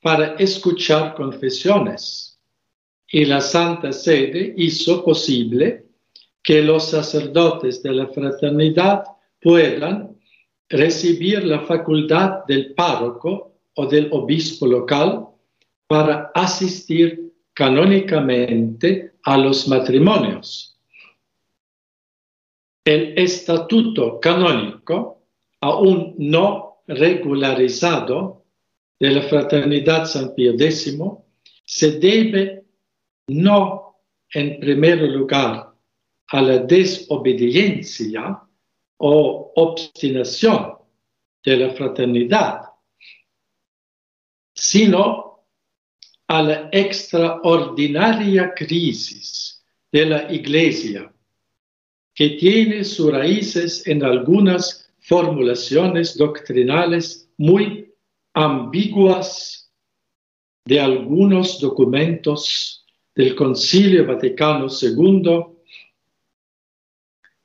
para 0.00 0.34
escuchar 0.34 1.14
confesiones 1.14 2.38
y 3.10 3.24
la 3.24 3.40
Santa 3.40 3.92
Sede 3.92 4.54
hizo 4.56 5.04
posible 5.04 5.86
que 6.42 6.62
los 6.62 6.90
sacerdotes 6.90 7.82
de 7.82 7.92
la 7.92 8.06
fraternidad 8.08 9.04
puedan 9.40 10.16
recibir 10.68 11.44
la 11.44 11.60
facultad 11.60 12.44
del 12.46 12.74
párroco 12.74 13.54
o 13.74 13.86
del 13.86 14.08
obispo 14.12 14.66
local 14.66 15.26
para 15.86 16.30
asistir 16.34 17.32
canónicamente 17.54 19.14
a 19.24 19.38
los 19.38 19.66
matrimonios. 19.66 20.78
El 22.84 23.18
estatuto 23.18 24.20
canónico 24.20 25.22
aún 25.60 26.14
no 26.18 26.67
regularizado 26.88 28.44
de 28.98 29.10
la 29.10 29.22
Fraternidad 29.22 30.06
San 30.06 30.34
Pío 30.34 30.54
X 30.54 30.98
se 31.64 31.98
debe 31.98 32.64
no 33.28 34.00
en 34.32 34.58
primer 34.58 35.02
lugar 35.02 35.72
a 36.28 36.42
la 36.42 36.58
desobediencia 36.58 38.42
o 38.96 39.52
obstinación 39.54 40.74
de 41.44 41.56
la 41.56 41.70
fraternidad, 41.70 42.62
sino 44.54 45.46
a 46.26 46.42
la 46.42 46.68
extraordinaria 46.72 48.52
crisis 48.54 49.64
de 49.90 50.06
la 50.06 50.32
Iglesia, 50.32 51.12
que 52.14 52.30
tiene 52.30 52.84
sus 52.84 53.12
raíces 53.12 53.86
en 53.86 54.04
algunas 54.04 54.87
formulaciones 55.08 56.18
doctrinales 56.18 57.30
muy 57.38 57.94
ambiguas 58.34 59.72
de 60.66 60.78
algunos 60.78 61.58
documentos 61.60 62.84
del 63.14 63.34
Concilio 63.34 64.06
Vaticano 64.06 64.66
II, 64.68 65.46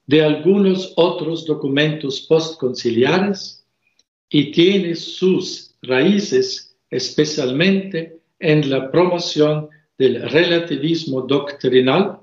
de 0.06 0.22
algunos 0.22 0.92
otros 0.98 1.46
documentos 1.46 2.20
postconciliares 2.28 3.66
y 4.30 4.52
tiene 4.52 4.94
sus 4.94 5.74
raíces 5.84 6.76
especialmente 6.90 8.20
en 8.40 8.70
la 8.70 8.92
promoción 8.92 9.70
del 9.98 10.30
relativismo 10.30 11.22
doctrinal 11.22 12.20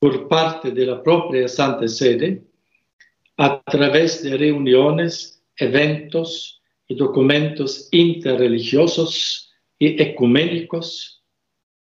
por 0.00 0.26
parte 0.26 0.72
de 0.72 0.86
la 0.86 1.00
propia 1.00 1.46
Santa 1.46 1.86
Sede 1.86 2.42
a 3.42 3.60
través 3.64 4.22
de 4.22 4.36
reuniones, 4.36 5.42
eventos 5.56 6.62
y 6.86 6.94
documentos 6.94 7.88
interreligiosos 7.90 9.52
y 9.80 10.00
ecuménicos 10.00 11.24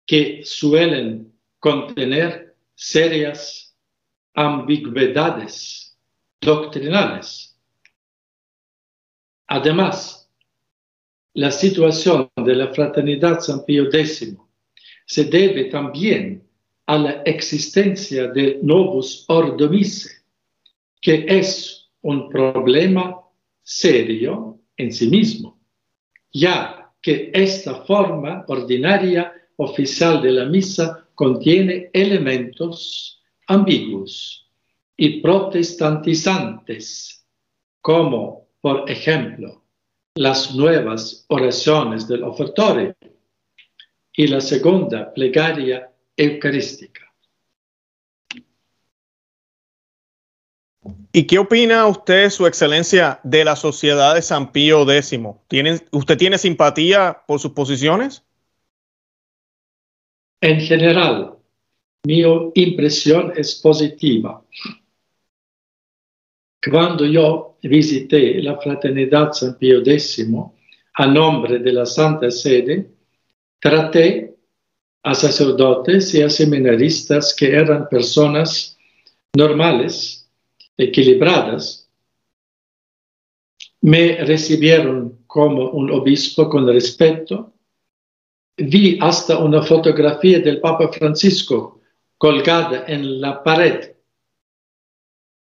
que 0.07 0.42
suelen 0.45 1.33
contener 1.59 2.54
serias 2.76 3.76
ambigüedades 4.33 5.99
doctrinales. 6.40 7.59
Además, 9.49 10.30
la 11.35 11.50
situación 11.50 12.30
de 12.37 12.54
la 12.54 12.73
fraternidad 12.73 13.40
San 13.40 13.64
Pío 13.64 13.88
X 13.92 14.37
se 15.04 15.25
debe 15.25 15.64
también 15.64 16.49
a 16.87 16.97
la 16.97 17.23
existencia 17.23 18.28
de 18.28 18.61
Novus 18.62 19.25
Ordo 19.26 19.69
que 21.00 21.25
es 21.28 21.90
un 22.02 22.28
problema 22.28 23.21
serio 23.62 24.61
en 24.76 24.92
sí 24.92 25.09
mismo, 25.09 25.59
ya 26.33 26.92
que 27.02 27.30
esta 27.33 27.85
forma 27.85 28.45
ordinaria 28.49 29.33
oficial 29.57 30.21
de 30.23 30.33
la 30.33 30.47
misa 30.47 31.07
contiene 31.14 31.90
elementos 31.92 33.23
ambiguos 33.47 34.50
y 34.97 35.21
protestantizantes, 35.21 37.25
como 37.80 38.49
por 38.61 38.90
ejemplo 38.90 39.62
las 40.14 40.54
nuevas 40.54 41.25
oraciones 41.28 42.09
del 42.09 42.25
ofertorio 42.25 42.97
y 44.12 44.26
la 44.26 44.40
segunda 44.40 45.12
plegaria 45.12 45.90
eucarística. 46.16 47.10
¿Y 51.13 51.27
qué 51.27 51.39
opina 51.39 51.87
usted, 51.87 52.31
Su 52.31 52.47
Excelencia, 52.47 53.21
de 53.23 53.45
la 53.45 53.57
Sociedad 53.57 54.15
de 54.15 54.23
San 54.23 54.53
Pío 54.53 54.91
X? 54.91 55.19
¿Usted 55.91 56.17
tiene 56.17 56.39
simpatía 56.39 57.23
por 57.27 57.41
sus 57.41 57.53
posiciones? 57.53 58.25
En 60.41 60.61
general, 60.61 61.35
mi 62.05 62.23
impresión 62.55 63.33
es 63.37 63.57
positiva. 63.57 64.43
Cuando 66.71 67.05
yo 67.05 67.59
visité 67.63 68.41
la 68.43 68.59
Fraternidad 68.59 69.33
San 69.33 69.59
Pío 69.59 69.81
X 69.81 70.27
a 70.95 71.07
nombre 71.07 71.59
de 71.59 71.73
la 71.73 71.85
Santa 71.85 72.31
Sede, 72.31 72.91
traté 73.59 74.35
a 75.03 75.15
sacerdotes 75.15 76.15
y 76.15 76.23
a 76.23 76.31
seminaristas 76.31 77.35
que 77.35 77.55
eran 77.55 77.89
personas 77.89 78.79
normales, 79.35 80.20
equilibradas, 80.81 81.89
me 83.83 84.17
recibieron 84.25 85.25
como 85.27 85.71
un 85.71 85.91
obispo 85.91 86.49
con 86.49 86.67
respeto. 86.67 87.55
Vi 88.57 88.99
hasta 89.01 89.39
una 89.39 89.63
fotografía 89.63 90.41
del 90.41 90.61
Papa 90.61 90.91
Francisco 90.93 91.81
colgada 92.19 92.85
en 92.87 93.21
la 93.21 93.43
pared. 93.43 93.93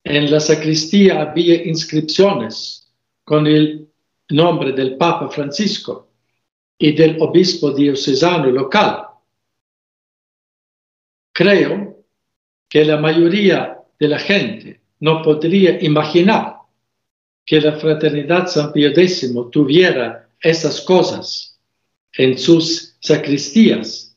En 0.03 0.29
la 0.31 0.39
sacristía 0.39 1.21
había 1.21 1.65
inscripciones 1.65 2.93
con 3.23 3.47
el 3.47 3.89
nombre 4.29 4.71
del 4.71 4.97
Papa 4.97 5.29
Francisco 5.29 6.11
y 6.77 6.91
del 6.93 7.19
obispo 7.21 7.71
diocesano 7.71 8.51
local. 8.51 9.07
Creo 11.33 12.05
que 12.69 12.85
la 12.85 12.97
mayoría 12.97 13.79
de 13.99 14.07
la 14.07 14.19
gente 14.19 14.81
no 14.99 15.21
podría 15.21 15.81
imaginar 15.83 16.57
que 17.45 17.61
la 17.61 17.73
fraternidad 17.79 18.47
San 18.47 18.71
Pío 18.73 18.89
X 18.89 19.33
tuviera 19.51 20.29
esas 20.39 20.81
cosas 20.81 21.59
en 22.13 22.37
sus 22.37 22.97
sacristías, 22.99 24.15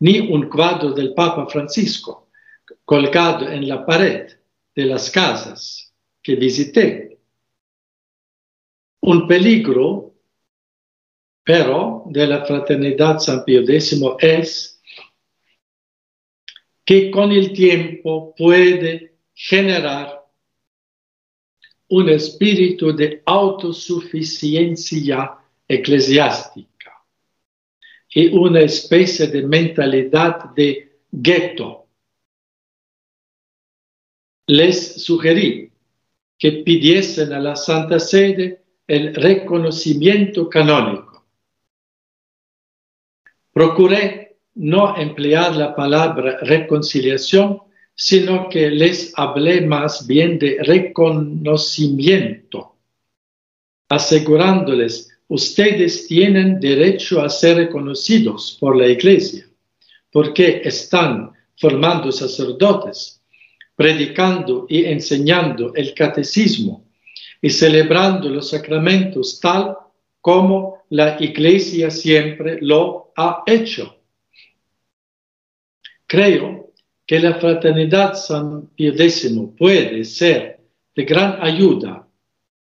ni 0.00 0.20
un 0.20 0.48
cuadro 0.48 0.92
del 0.92 1.14
Papa 1.14 1.46
Francisco 1.46 2.28
colgado 2.84 3.48
en 3.48 3.68
la 3.68 3.84
pared 3.84 4.28
de 4.74 4.84
las 4.84 5.10
casas 5.10 5.92
que 6.22 6.34
visité. 6.36 7.18
Un 9.00 9.26
peligro, 9.26 10.14
pero, 11.44 12.04
de 12.06 12.26
la 12.26 12.44
fraternidad 12.44 13.18
San 13.18 13.44
Pío 13.44 13.62
X 13.62 14.00
es 14.18 14.82
que 16.84 17.10
con 17.10 17.32
el 17.32 17.52
tiempo 17.52 18.34
puede 18.36 19.17
generar 19.40 20.26
un 21.90 22.08
espíritu 22.08 22.92
de 22.92 23.22
autosuficiencia 23.24 25.38
eclesiástica 25.68 27.04
y 28.10 28.36
una 28.36 28.62
especie 28.62 29.28
de 29.28 29.44
mentalidad 29.44 30.52
de 30.56 30.98
gueto. 31.12 31.86
Les 34.48 35.04
sugerí 35.04 35.70
que 36.36 36.50
pidiesen 36.64 37.32
a 37.32 37.38
la 37.38 37.54
Santa 37.54 38.00
Sede 38.00 38.64
el 38.88 39.14
reconocimiento 39.14 40.48
canónico. 40.48 41.28
Procuré 43.52 44.38
no 44.54 44.96
emplear 44.96 45.54
la 45.54 45.76
palabra 45.76 46.38
reconciliación, 46.40 47.67
sino 48.00 48.48
que 48.48 48.70
les 48.70 49.12
hablé 49.16 49.62
más 49.62 50.06
bien 50.06 50.38
de 50.38 50.58
reconocimiento, 50.60 52.76
asegurándoles, 53.88 55.10
ustedes 55.26 56.06
tienen 56.06 56.60
derecho 56.60 57.20
a 57.20 57.28
ser 57.28 57.56
reconocidos 57.56 58.56
por 58.60 58.76
la 58.76 58.86
Iglesia, 58.86 59.48
porque 60.12 60.62
están 60.64 61.32
formando 61.56 62.12
sacerdotes, 62.12 63.20
predicando 63.74 64.66
y 64.68 64.84
enseñando 64.84 65.74
el 65.74 65.92
catecismo 65.92 66.84
y 67.42 67.50
celebrando 67.50 68.28
los 68.28 68.50
sacramentos 68.50 69.40
tal 69.40 69.76
como 70.20 70.84
la 70.90 71.16
Iglesia 71.18 71.90
siempre 71.90 72.58
lo 72.60 73.10
ha 73.16 73.42
hecho. 73.44 73.96
Creo 76.06 76.67
que 77.08 77.18
la 77.18 77.40
fraternidad 77.40 78.14
San 78.14 78.66
Pío 78.76 78.92
X 78.92 79.32
puede 79.56 80.04
ser 80.04 80.60
de 80.94 81.04
gran 81.04 81.38
ayuda 81.40 82.06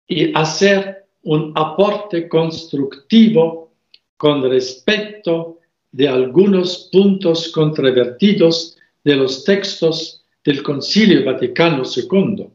y 0.07 0.33
hacer 0.33 1.07
un 1.25 1.53
aporte 1.57 2.29
constructivo 2.29 3.73
con 4.17 4.49
respecto 4.49 5.59
de 5.91 6.07
algunos 6.07 6.89
puntos 6.93 7.49
controvertidos 7.49 8.77
de 9.03 9.17
los 9.17 9.43
textos 9.43 10.25
del 10.45 10.63
Concilio 10.63 11.25
Vaticano 11.25 11.83
II, 11.85 12.47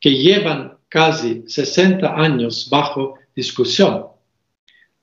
que 0.00 0.10
llevan 0.14 0.78
casi 0.88 1.44
60 1.46 2.14
años 2.14 2.66
bajo 2.70 3.18
discusión. 3.36 4.06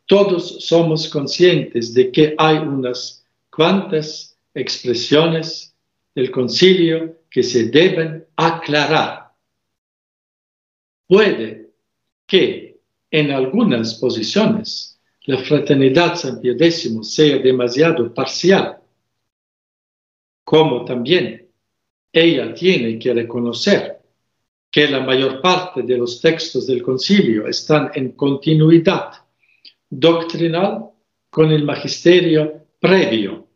Todos 0.08 0.66
somos 0.66 1.08
conscientes 1.10 1.94
de 1.94 2.12
que 2.12 2.34
hay 2.40 2.58
unas 2.58 3.24
cuantas 3.52 4.36
expresiones 4.56 5.76
del 6.18 6.32
concilio 6.32 7.20
que 7.30 7.44
se 7.44 7.66
deben 7.66 8.26
aclarar. 8.36 9.36
Puede 11.08 11.70
que 12.26 12.80
en 13.12 13.30
algunas 13.30 13.94
posiciones 14.00 15.00
la 15.26 15.38
fraternidad 15.38 16.16
San 16.16 16.40
X 16.44 16.90
sea 17.04 17.38
demasiado 17.38 18.12
parcial, 18.12 18.80
como 20.44 20.84
también 20.86 21.52
ella 22.12 22.52
tiene 22.52 22.98
que 22.98 23.14
reconocer 23.14 24.00
que 24.72 24.88
la 24.88 25.02
mayor 25.02 25.40
parte 25.40 25.84
de 25.84 26.00
los 26.00 26.20
textos 26.20 26.66
del 26.66 26.82
concilio 26.82 27.48
están 27.48 27.92
en 27.94 28.14
continuidad 28.14 29.12
doctrinal 29.88 30.90
con 31.30 31.52
el 31.52 31.64
magisterio 31.64 32.66
previo 32.80 33.48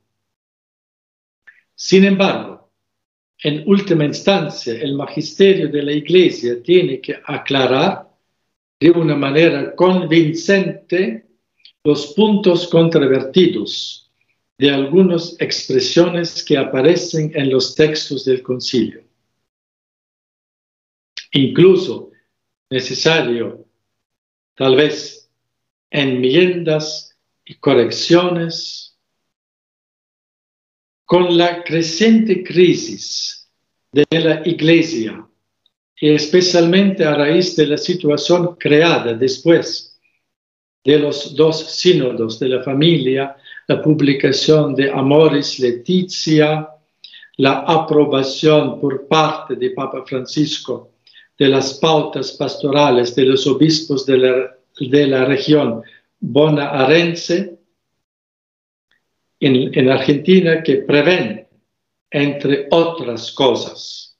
sin 1.83 2.05
embargo, 2.05 2.50
en 3.43 3.63
última 3.67 4.05
instancia, 4.05 4.73
el 4.73 4.93
magisterio 4.93 5.67
de 5.67 5.81
la 5.81 5.91
Iglesia 5.91 6.61
tiene 6.61 7.01
que 7.01 7.19
aclarar 7.25 8.07
de 8.79 8.91
una 8.91 9.15
manera 9.15 9.75
convincente 9.75 11.25
los 11.83 12.13
puntos 12.13 12.67
controvertidos 12.67 14.11
de 14.59 14.69
algunas 14.69 15.35
expresiones 15.39 16.43
que 16.43 16.55
aparecen 16.55 17.31
en 17.33 17.49
los 17.49 17.73
textos 17.73 18.25
del 18.25 18.43
concilio. 18.43 19.03
Incluso 21.31 22.11
necesario, 22.69 23.65
tal 24.53 24.75
vez, 24.75 25.27
enmiendas 25.89 27.17
y 27.43 27.55
correcciones 27.55 28.90
con 31.11 31.37
la 31.37 31.61
creciente 31.61 32.41
crisis 32.41 33.45
de 33.91 34.05
la 34.17 34.47
Iglesia 34.47 35.27
y 35.99 36.11
especialmente 36.11 37.03
a 37.03 37.15
raíz 37.15 37.53
de 37.57 37.67
la 37.67 37.77
situación 37.77 38.55
creada 38.55 39.13
después 39.13 39.99
de 40.85 40.99
los 40.99 41.35
dos 41.35 41.69
sínodos 41.69 42.39
de 42.39 42.47
la 42.47 42.63
familia, 42.63 43.35
la 43.67 43.81
publicación 43.81 44.73
de 44.73 44.89
Amoris 44.89 45.59
Letizia, 45.59 46.69
la 47.35 47.59
aprobación 47.67 48.79
por 48.79 49.05
parte 49.09 49.57
de 49.57 49.71
Papa 49.71 50.05
Francisco 50.05 50.93
de 51.37 51.49
las 51.49 51.73
pautas 51.73 52.31
pastorales 52.31 53.13
de 53.15 53.25
los 53.25 53.45
obispos 53.47 54.05
de 54.05 54.17
la, 54.17 54.55
de 54.79 55.07
la 55.07 55.25
región 55.25 55.83
bonaerense 56.21 57.59
en, 59.41 59.77
en 59.77 59.89
Argentina 59.89 60.63
que 60.63 60.77
prevén, 60.77 61.47
entre 62.09 62.67
otras 62.69 63.31
cosas, 63.31 64.17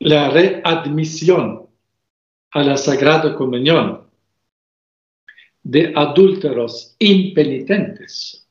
la 0.00 0.30
readmisión 0.30 1.68
a 2.50 2.62
la 2.62 2.76
Sagrada 2.76 3.34
Comunión 3.34 4.10
de 5.62 5.92
adúlteros 5.94 6.96
impenitentes 6.98 8.48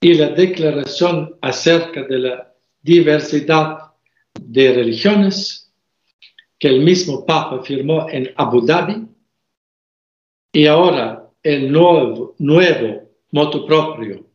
y 0.00 0.14
la 0.14 0.28
declaración 0.28 1.36
acerca 1.40 2.04
de 2.04 2.18
la 2.18 2.54
diversidad 2.80 3.94
de 4.34 4.74
religiones 4.74 5.72
que 6.58 6.68
el 6.68 6.82
mismo 6.82 7.26
Papa 7.26 7.62
firmó 7.62 8.08
en 8.08 8.32
Abu 8.36 8.64
Dhabi 8.64 9.08
y 10.52 10.66
ahora 10.66 11.28
el 11.42 11.72
nuevo, 11.72 12.36
nuevo 12.38 13.03
moto 13.34 13.66
propio, 13.66 14.30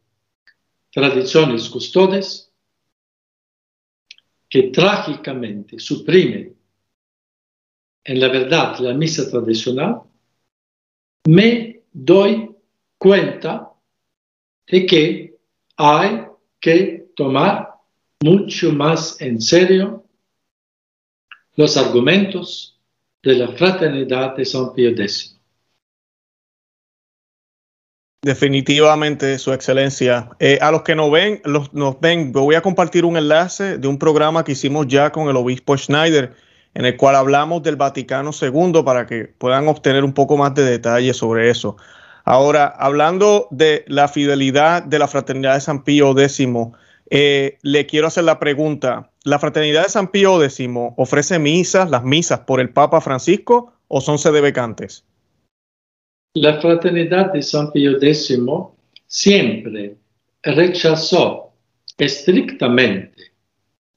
tradiciones 0.92 1.70
custodes, 1.70 2.52
que 4.50 4.64
trágicamente 4.64 5.80
suprime 5.80 6.52
en 8.04 8.20
la 8.20 8.28
verdad 8.28 8.78
la 8.80 8.94
misa 8.94 9.30
tradicional, 9.30 10.02
me 11.30 11.84
doy 11.94 12.54
cuenta 12.98 13.72
de 14.68 14.86
que 14.86 15.38
hay 15.78 16.26
que 16.60 17.08
tomar 17.16 17.76
mucho 18.22 18.74
más 18.74 19.22
en 19.22 19.40
serio 19.40 20.04
los 21.56 21.78
argumentos 21.78 22.78
de 23.24 23.36
la 23.36 23.48
fraternidad 23.54 24.36
de 24.36 24.44
San 24.44 24.74
Pío 24.74 24.90
X. 24.90 25.39
Definitivamente, 28.22 29.40
Su 29.40 29.54
Excelencia. 29.54 30.30
Eh, 30.40 30.60
a 30.62 30.72
los 30.72 30.82
que 30.82 30.94
nos 30.94 31.10
ven, 31.10 31.42
los, 31.46 31.74
nos 31.74 32.00
ven, 32.02 32.34
voy 32.34 32.56
a 32.56 32.62
compartir 32.62 33.06
un 33.06 33.16
enlace 33.16 33.78
de 33.78 33.88
un 33.88 33.98
programa 33.98 34.44
que 34.44 34.52
hicimos 34.52 34.88
ya 34.88 35.12
con 35.14 35.30
el 35.30 35.38
obispo 35.38 35.78
Schneider, 35.78 36.36
en 36.74 36.86
el 36.86 36.98
cual 36.98 37.16
hablamos 37.16 37.64
del 37.64 37.78
Vaticano 37.78 38.32
II 38.40 38.84
para 38.84 39.08
que 39.08 39.26
puedan 39.38 39.70
obtener 39.70 40.04
un 40.04 40.14
poco 40.14 40.36
más 40.36 40.54
de 40.54 40.64
detalle 40.64 41.14
sobre 41.14 41.50
eso. 41.50 41.78
Ahora, 42.26 42.68
hablando 42.68 43.48
de 43.52 43.86
la 43.88 44.10
fidelidad 44.10 44.84
de 44.84 45.00
la 45.00 45.08
Fraternidad 45.08 45.54
de 45.54 45.62
San 45.62 45.84
Pío 45.86 46.12
X, 46.12 46.46
eh, 47.10 47.58
le 47.62 47.86
quiero 47.86 48.08
hacer 48.08 48.26
la 48.26 48.38
pregunta. 48.38 49.10
¿La 49.24 49.40
Fraternidad 49.40 49.84
de 49.84 49.90
San 49.90 50.10
Pío 50.10 50.44
X 50.44 50.60
ofrece 50.98 51.40
misas, 51.40 51.90
las 51.90 52.04
misas 52.04 52.42
por 52.42 52.60
el 52.60 52.70
Papa 52.70 53.00
Francisco 53.00 53.72
o 53.88 54.02
son 54.02 54.20
sedebecantes? 54.20 55.06
La 56.36 56.62
fraternidad 56.62 57.34
de 57.34 57.42
San 57.42 57.72
Pío 57.72 57.98
X 58.00 58.38
siempre 59.08 59.98
rechazó 60.44 61.54
estrictamente 61.98 63.32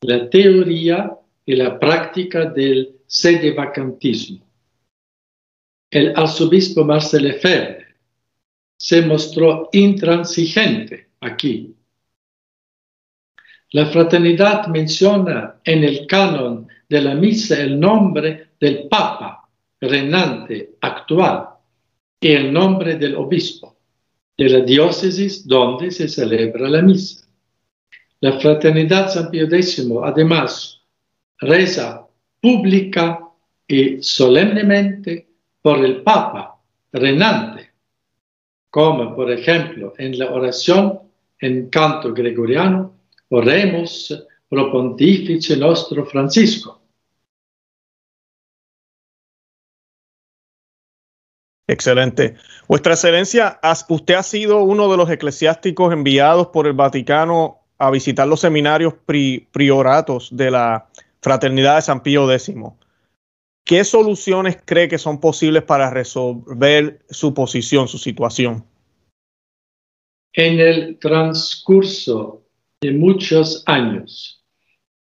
la 0.00 0.30
teoría 0.30 1.12
y 1.44 1.54
la 1.56 1.78
práctica 1.78 2.46
del 2.46 2.96
sedevacantismo. 3.06 4.46
El 5.90 6.16
arzobispo 6.16 6.84
Marcel 6.84 7.24
Lefebvre 7.24 7.96
se 8.78 9.02
mostró 9.02 9.68
intransigente 9.72 11.10
aquí. 11.20 11.76
La 13.72 13.86
fraternidad 13.86 14.68
menciona 14.68 15.60
en 15.64 15.84
el 15.84 16.06
canon 16.06 16.66
de 16.88 17.02
la 17.02 17.14
misa 17.14 17.60
el 17.60 17.78
nombre 17.78 18.52
del 18.58 18.88
Papa 18.88 19.48
reinante 19.80 20.76
actual 20.80 21.51
y 22.22 22.32
el 22.32 22.52
nombre 22.52 22.96
del 22.96 23.16
obispo 23.16 23.76
de 24.38 24.48
la 24.48 24.60
diócesis 24.60 25.46
donde 25.46 25.90
se 25.90 26.08
celebra 26.08 26.68
la 26.68 26.80
misa. 26.80 27.26
La 28.20 28.38
Fraternidad 28.38 29.10
San 29.10 29.28
Pío 29.30 29.46
X 29.46 29.84
además 30.04 30.80
reza 31.40 32.06
pública 32.40 33.18
y 33.66 34.00
solemnemente 34.00 35.26
por 35.60 35.84
el 35.84 36.02
Papa 36.02 36.60
reinante, 36.92 37.72
como 38.70 39.16
por 39.16 39.30
ejemplo 39.32 39.92
en 39.98 40.16
la 40.16 40.30
oración 40.30 41.00
en 41.40 41.68
canto 41.70 42.14
gregoriano, 42.14 42.94
oremos 43.30 44.26
pro 44.48 44.70
pontifice 44.70 45.56
nostro 45.56 46.06
Francisco 46.06 46.81
Excelente. 51.66 52.34
Vuestra 52.68 52.94
Excelencia, 52.94 53.60
usted 53.88 54.14
ha 54.14 54.22
sido 54.22 54.62
uno 54.62 54.90
de 54.90 54.96
los 54.96 55.10
eclesiásticos 55.10 55.92
enviados 55.92 56.48
por 56.48 56.66
el 56.66 56.72
Vaticano 56.72 57.60
a 57.78 57.90
visitar 57.90 58.26
los 58.28 58.40
seminarios 58.40 58.94
prioratos 59.04 60.28
de 60.36 60.50
la 60.50 60.88
Fraternidad 61.20 61.76
de 61.76 61.82
San 61.82 62.02
Pío 62.02 62.30
X. 62.30 62.54
¿Qué 63.64 63.84
soluciones 63.84 64.58
cree 64.64 64.88
que 64.88 64.98
son 64.98 65.20
posibles 65.20 65.62
para 65.62 65.88
resolver 65.90 67.00
su 67.10 67.32
posición, 67.32 67.86
su 67.86 67.98
situación? 67.98 68.64
En 70.32 70.58
el 70.58 70.98
transcurso 70.98 72.42
de 72.80 72.90
muchos 72.90 73.62
años 73.66 74.44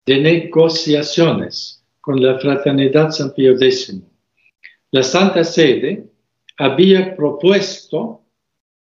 de 0.06 0.20
negociaciones 0.20 1.84
con 2.00 2.22
la 2.24 2.39
Fraternidad 2.39 3.12
San 3.12 3.34
Pío 3.34 3.54
X, 3.54 4.02
la 4.91 5.04
Santa 5.04 5.44
Sede 5.44 6.06
había 6.58 7.15
propuesto 7.15 8.22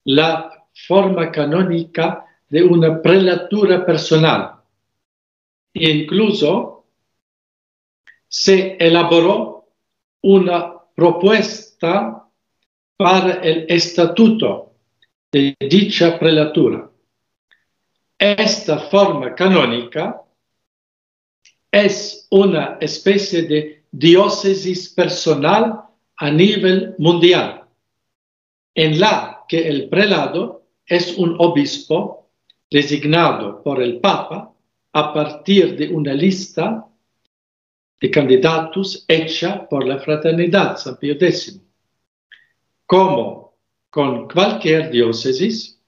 la 0.05 0.65
forma 0.87 1.31
canónica 1.31 2.25
de 2.49 2.63
una 2.63 3.01
prelatura 3.01 3.85
personal. 3.85 4.55
E 5.73 5.89
incluso 5.89 6.85
se 8.27 8.75
elaboró 8.79 9.69
una 10.21 10.73
propuesta 10.93 12.27
para 12.97 13.33
el 13.41 13.65
estatuto 13.69 14.73
de 15.31 15.55
dicha 15.59 16.19
prelatura. 16.19 16.89
Esta 18.17 18.79
forma 18.79 19.33
canónica 19.33 20.21
es 21.71 22.27
una 22.29 22.77
especie 22.81 23.43
de 23.43 23.83
diócesis 23.91 24.89
personal 24.89 25.81
a 26.17 26.29
nivel 26.29 26.95
mundial 26.97 27.60
en 28.73 28.99
la 28.99 29.43
que 29.47 29.67
el 29.67 29.89
prelado 29.89 30.63
es 30.85 31.17
un 31.17 31.35
obispo 31.39 32.29
designado 32.69 33.61
por 33.63 33.81
el 33.81 33.99
Papa 33.99 34.53
a 34.93 35.13
partir 35.13 35.75
de 35.77 35.89
una 35.89 36.13
lista 36.13 36.85
de 37.99 38.09
candidatos 38.09 39.05
hecha 39.07 39.67
por 39.67 39.85
la 39.85 39.99
Fraternidad 39.99 40.77
San 40.77 40.97
Pío 40.97 41.13
X. 41.13 41.61
Como 42.85 43.57
con 43.89 44.27
cualquier 44.27 44.89
diócesis, 44.89 45.79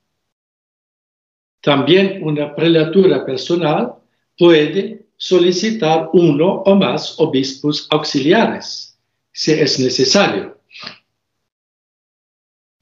también 1.61 2.21
una 2.23 2.53
prelatura 2.53 3.25
personal 3.25 3.95
puede 4.37 5.07
solicitar 5.15 6.09
uno 6.13 6.63
o 6.65 6.75
más 6.75 7.17
obispos 7.19 7.87
auxiliares, 7.89 8.99
si 9.31 9.53
es 9.53 9.79
necesario 9.79 10.53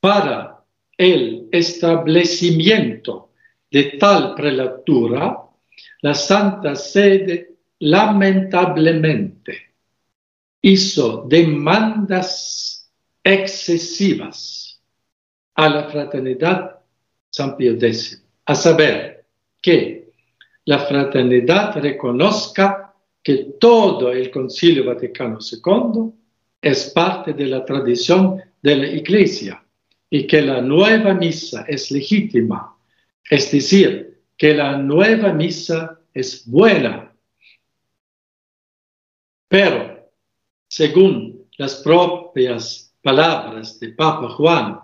para 0.02 0.66
el 0.98 1.48
establecimiento 1.52 3.30
de 3.70 3.84
tal 4.00 4.36
prelatura, 4.36 5.38
la 6.02 6.14
Santa 6.14 6.76
Sede 6.76 7.56
lamentablemente 7.80 9.72
hizo 10.64 11.26
demandas 11.28 12.92
excesivas 13.24 14.82
a 15.56 15.70
la 15.70 15.90
fraternidad 15.90 16.80
San 17.30 17.56
Pío 17.56 17.74
X, 17.74 18.24
a 18.46 18.56
saber 18.56 19.26
que 19.62 20.12
la 20.66 20.80
fraternidad 20.80 21.78
reconozca 21.78 22.94
que 23.24 23.56
todo 23.60 24.12
el 24.12 24.32
Concilio 24.32 24.84
Vaticano 24.86 25.38
II 25.40 26.12
es 26.62 26.90
parte 26.90 27.34
de 27.34 27.46
la 27.46 27.64
tradición 27.64 28.42
de 28.62 28.76
la 28.76 28.88
Iglesia 28.88 29.64
y 30.14 30.28
que 30.28 30.42
la 30.42 30.62
nueva 30.62 31.14
misa 31.14 31.64
es 31.68 31.90
legítima, 31.90 32.76
es 33.30 33.50
decir, 33.50 34.20
que 34.38 34.54
la 34.54 34.78
nueva 34.78 35.32
misa 35.32 36.02
es 36.14 36.46
buena. 36.46 37.16
Pero, 39.48 40.12
según 40.68 41.48
las 41.58 41.76
propias 41.76 42.94
palabras 43.02 43.80
de 43.80 43.90
Papa 43.94 44.30
Juan 44.32 44.82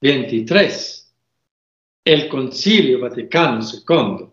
23, 0.00 1.14
el 2.06 2.28
Concilio 2.28 3.00
Vaticano 3.00 3.60
II 3.60 4.28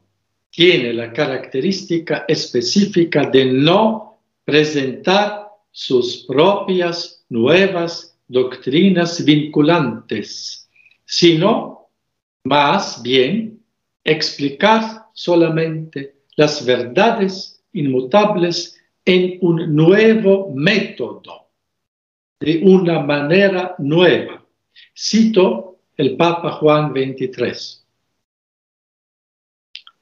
tiene 0.49 0.93
la 0.93 1.12
característica 1.12 2.23
específica 2.25 3.29
de 3.29 3.45
no 3.51 4.21
presentar 4.45 5.49
sus 5.71 6.25
propias 6.25 7.25
nuevas 7.27 8.16
doctrinas 8.27 9.23
vinculantes, 9.23 10.69
sino 11.05 11.89
más 12.43 13.01
bien 13.01 13.63
explicar 14.03 15.07
solamente 15.13 16.15
las 16.35 16.65
verdades 16.65 17.63
inmutables 17.73 18.79
en 19.05 19.37
un 19.41 19.75
nuevo 19.75 20.53
método, 20.53 21.49
de 22.39 22.61
una 22.63 22.99
manera 22.99 23.75
nueva. 23.79 24.45
Cito 24.95 25.79
el 25.95 26.15
Papa 26.15 26.51
Juan 26.51 26.93
23. 26.93 27.85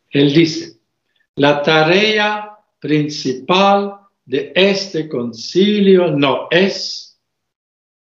Él 0.10 0.34
dice, 0.34 0.78
la 1.36 1.62
tarea 1.62 2.58
principal 2.80 3.96
de 4.26 4.52
este 4.56 5.08
concilio 5.08 6.12
no 6.12 6.48
es 6.50 7.05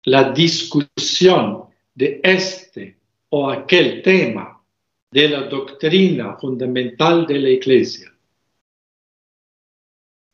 la 0.04 0.32
discusión 0.32 1.64
de 1.94 2.20
este 2.22 2.98
o 3.28 3.50
aquel 3.50 4.02
tema 4.02 4.60
de 5.10 5.28
la 5.28 5.42
doctrina 5.42 6.36
fundamental 6.36 7.26
de 7.26 7.38
la 7.38 7.50
Iglesia. 7.50 8.12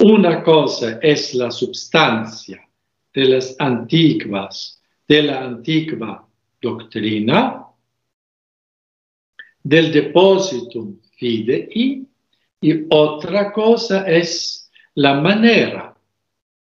Una 0.01 0.43
cosa 0.45 1.01
es 1.03 1.35
la 1.35 1.51
substancia 1.51 2.67
de 3.13 3.25
las 3.25 3.57
antiguas, 3.59 4.81
de 5.07 5.23
la 5.25 5.45
antigua 5.45 6.29
doctrina, 6.61 7.67
del 9.63 9.93
depositum 9.93 11.01
fidei, 11.17 12.07
y 12.61 12.87
otra 12.91 13.53
cosa 13.53 14.09
es 14.09 14.71
la 14.95 15.21
manera 15.21 15.97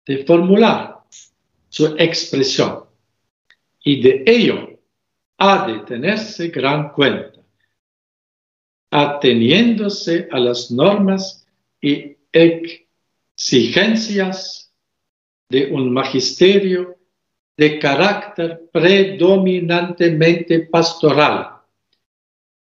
de 0.04 0.24
formular 0.24 1.04
su 1.68 1.94
expresión. 1.98 2.85
Y 3.86 4.02
de 4.02 4.22
ello 4.26 4.78
ha 5.38 5.66
de 5.68 5.78
tenerse 5.84 6.48
gran 6.48 6.92
cuenta 6.92 7.40
ateniéndose 8.90 10.28
a 10.32 10.40
las 10.40 10.72
normas 10.72 11.46
y 11.80 12.16
exigencias 12.32 14.72
de 15.48 15.70
un 15.70 15.92
magisterio 15.92 16.96
de 17.56 17.78
carácter 17.78 18.68
predominantemente 18.72 20.62
pastoral. 20.62 21.60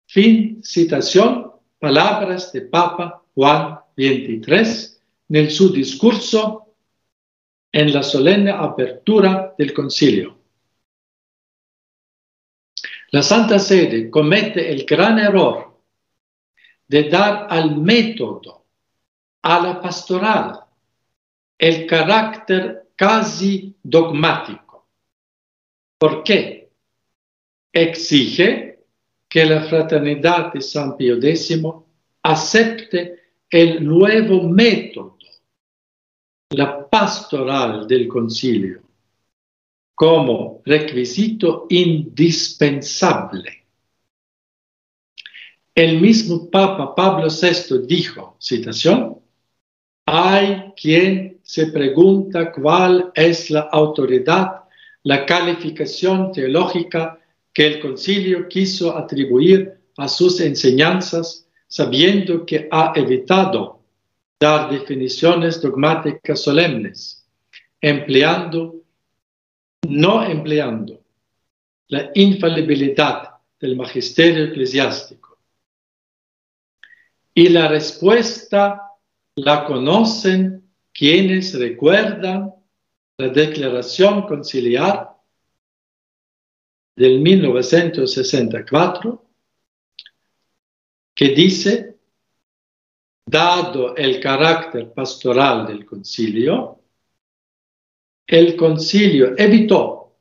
Fin 0.06 0.62
citación, 0.64 1.52
palabras 1.80 2.54
de 2.54 2.62
Papa 2.62 3.24
Juan 3.34 3.80
XXIII 3.98 5.00
en 5.30 5.50
su 5.50 5.74
discurso 5.74 6.76
en 7.72 7.92
la 7.92 8.04
solemne 8.04 8.52
apertura 8.52 9.56
del 9.58 9.74
concilio. 9.74 10.37
La 13.18 13.24
Santa 13.24 13.58
Sede 13.58 14.12
comete 14.12 14.72
el 14.72 14.86
gran 14.86 15.18
error 15.18 15.82
de 16.88 17.10
dar 17.10 17.48
al 17.50 17.76
método, 17.76 18.68
a 19.42 19.60
la 19.60 19.82
pastoral, 19.82 20.60
el 21.58 21.88
carácter 21.88 22.90
casi 22.96 23.76
dogmático. 23.82 24.88
¿Por 25.98 26.24
qué? 26.24 26.70
Exige 27.74 28.86
que 29.28 29.46
la 29.46 29.64
fraternidad 29.64 30.54
de 30.54 30.62
San 30.62 30.96
Pío 30.96 31.16
X 31.16 31.60
acepte 32.22 33.20
el 33.50 33.84
nuevo 33.84 34.44
método, 34.44 35.18
la 36.52 36.88
pastoral 36.88 37.88
del 37.88 38.08
concilio, 38.08 38.84
como 39.98 40.62
requisito 40.64 41.66
indispensable. 41.70 43.66
El 45.74 46.00
mismo 46.00 46.52
Papa 46.52 46.94
Pablo 46.94 47.30
VI 47.30 47.80
dijo, 47.88 48.38
citación, 48.40 49.18
hay 50.06 50.72
quien 50.80 51.40
se 51.42 51.72
pregunta 51.72 52.52
cuál 52.52 53.12
es 53.16 53.50
la 53.50 53.62
autoridad, 53.72 54.66
la 55.02 55.26
calificación 55.26 56.32
teológica 56.32 57.20
que 57.52 57.66
el 57.66 57.80
concilio 57.80 58.48
quiso 58.48 58.96
atribuir 58.96 59.80
a 59.98 60.08
sus 60.08 60.40
enseñanzas, 60.42 61.48
sabiendo 61.68 62.46
que 62.46 62.68
ha 62.70 62.94
evitado 62.96 63.82
dar 64.40 64.70
definiciones 64.70 65.60
dogmáticas 65.60 66.40
solemnes, 66.40 67.26
empleando, 67.82 68.77
no 69.88 70.24
empleando 70.24 71.02
la 71.88 72.12
infalibilidad 72.16 73.38
del 73.60 73.76
magisterio 73.76 74.46
eclesiástico. 74.46 75.38
Y 77.34 77.50
la 77.50 77.68
respuesta 77.68 78.94
la 79.36 79.66
conocen 79.66 80.70
quienes 80.92 81.58
recuerdan 81.58 82.54
la 83.18 83.30
declaración 83.30 84.24
conciliar 84.24 85.16
del 86.96 87.20
1964 87.20 89.24
que 91.14 91.30
dice, 91.30 91.96
dado 93.26 93.96
el 93.96 94.20
carácter 94.20 94.92
pastoral 94.94 95.68
del 95.68 95.86
concilio, 95.86 96.80
el 98.28 98.56
concilio 98.58 99.34
evitó 99.38 100.18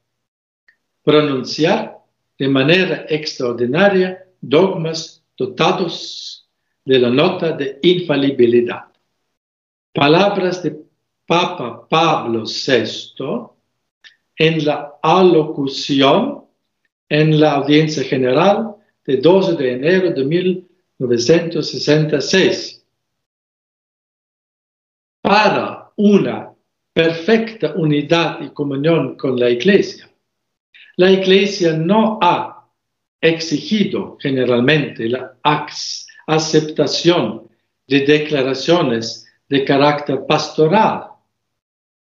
pronunciar 1.02 1.98
de 2.38 2.48
manera 2.48 3.06
extraordinaria 3.08 4.24
dogmas 4.40 5.24
dotados 5.36 6.48
de 6.84 7.00
la 7.00 7.10
nota 7.10 7.50
de 7.52 7.80
infalibilidad. 7.82 8.84
Palabras 9.92 10.62
de 10.62 10.86
Papa 11.26 11.88
Pablo 11.88 12.44
VI 12.44 13.48
en 14.36 14.64
la 14.64 14.94
alocución 15.02 16.46
en 17.08 17.40
la 17.40 17.54
audiencia 17.54 18.04
general 18.04 18.76
de 19.04 19.16
12 19.16 19.54
de 19.54 19.72
enero 19.72 20.10
de 20.10 20.24
1966. 20.24 22.84
Para 25.20 25.90
una 25.96 26.45
perfecta 26.96 27.74
unidad 27.74 28.40
y 28.40 28.48
comunión 28.54 29.18
con 29.18 29.38
la 29.38 29.50
Iglesia, 29.50 30.10
la 30.96 31.10
Iglesia 31.10 31.76
no 31.76 32.18
ha 32.22 32.70
exigido 33.20 34.16
generalmente 34.18 35.06
la 35.06 35.36
aceptación 36.26 37.50
de 37.86 38.00
declaraciones 38.00 39.30
de 39.46 39.62
carácter 39.62 40.24
pastoral 40.26 41.10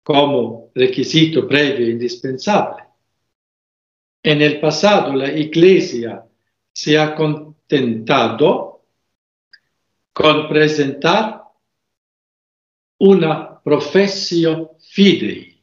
como 0.02 0.70
requisito 0.74 1.46
previo 1.46 1.86
e 1.86 1.90
indispensable. 1.90 2.82
En 4.22 4.40
el 4.40 4.60
pasado 4.60 5.12
la 5.12 5.30
Iglesia 5.30 6.24
se 6.72 6.98
ha 6.98 7.14
contentado 7.14 8.80
con 10.14 10.48
presentar 10.48 11.42
una 12.98 13.49
profesión 13.62 14.70
fidei 14.78 15.60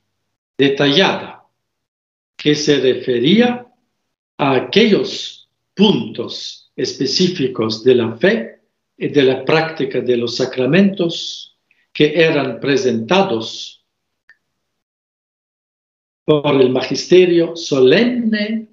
detallada 0.57 1.45
que 2.35 2.55
se 2.55 2.79
refería 2.79 3.65
a 4.37 4.55
aquellos 4.55 5.49
puntos 5.73 6.71
específicos 6.75 7.83
de 7.83 7.95
la 7.95 8.15
fe 8.17 8.61
y 8.97 9.07
de 9.09 9.23
la 9.23 9.45
práctica 9.45 10.01
de 10.01 10.17
los 10.17 10.35
sacramentos 10.37 11.57
que 11.91 12.13
eran 12.15 12.59
presentados 12.59 13.83
por 16.25 16.61
el 16.61 16.69
magisterio 16.69 17.55
solemne 17.55 18.67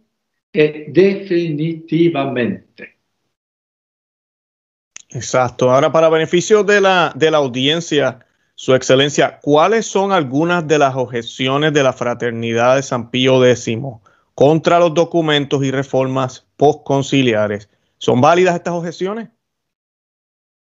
y 0.52 0.68
definitivamente. 0.90 2.98
Exacto. 5.10 5.70
Ahora, 5.70 5.92
para 5.92 6.08
beneficio 6.08 6.64
de 6.64 6.80
la, 6.80 7.12
de 7.14 7.30
la 7.30 7.38
audiencia, 7.38 8.26
Su 8.56 8.74
Excelencia, 8.74 9.40
¿cuáles 9.42 9.86
son 9.86 10.12
algunas 10.12 10.66
de 10.66 10.78
las 10.78 10.94
objeciones 10.94 11.72
de 11.72 11.82
la 11.82 11.92
Fraternidad 11.92 12.76
de 12.76 12.82
San 12.82 13.10
Pío 13.10 13.44
X 13.44 13.76
contra 14.34 14.78
los 14.78 14.94
documentos 14.94 15.64
y 15.64 15.70
reformas 15.70 16.46
postconciliares 16.56 17.68
¿Son 18.04 18.20
válidas 18.20 18.56
estas 18.56 18.74
objeciones? 18.74 19.30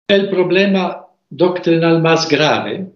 El 0.07 0.29
problema 0.29 1.05
doctrinal 1.29 2.01
más 2.01 2.27
grave 2.27 2.91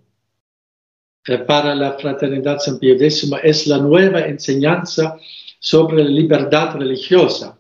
eh, 1.28 1.38
para 1.38 1.76
la 1.76 1.94
fraternidad 1.94 2.58
San 2.58 2.80
Pío 2.80 2.96
X 2.96 3.30
es 3.44 3.68
la 3.68 3.78
nueva 3.78 4.22
enseñanza 4.22 5.18
sobre 5.60 6.04
la 6.04 6.10
libertad 6.10 6.76
religiosa 6.76 7.60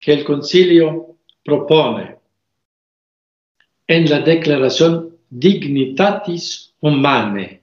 que 0.00 0.14
el 0.14 0.24
concilio 0.24 1.18
propone 1.44 2.16
en 3.86 4.08
la 4.08 4.20
declaración 4.20 5.07
Dignitatis 5.30 6.74
Humanae, 6.80 7.62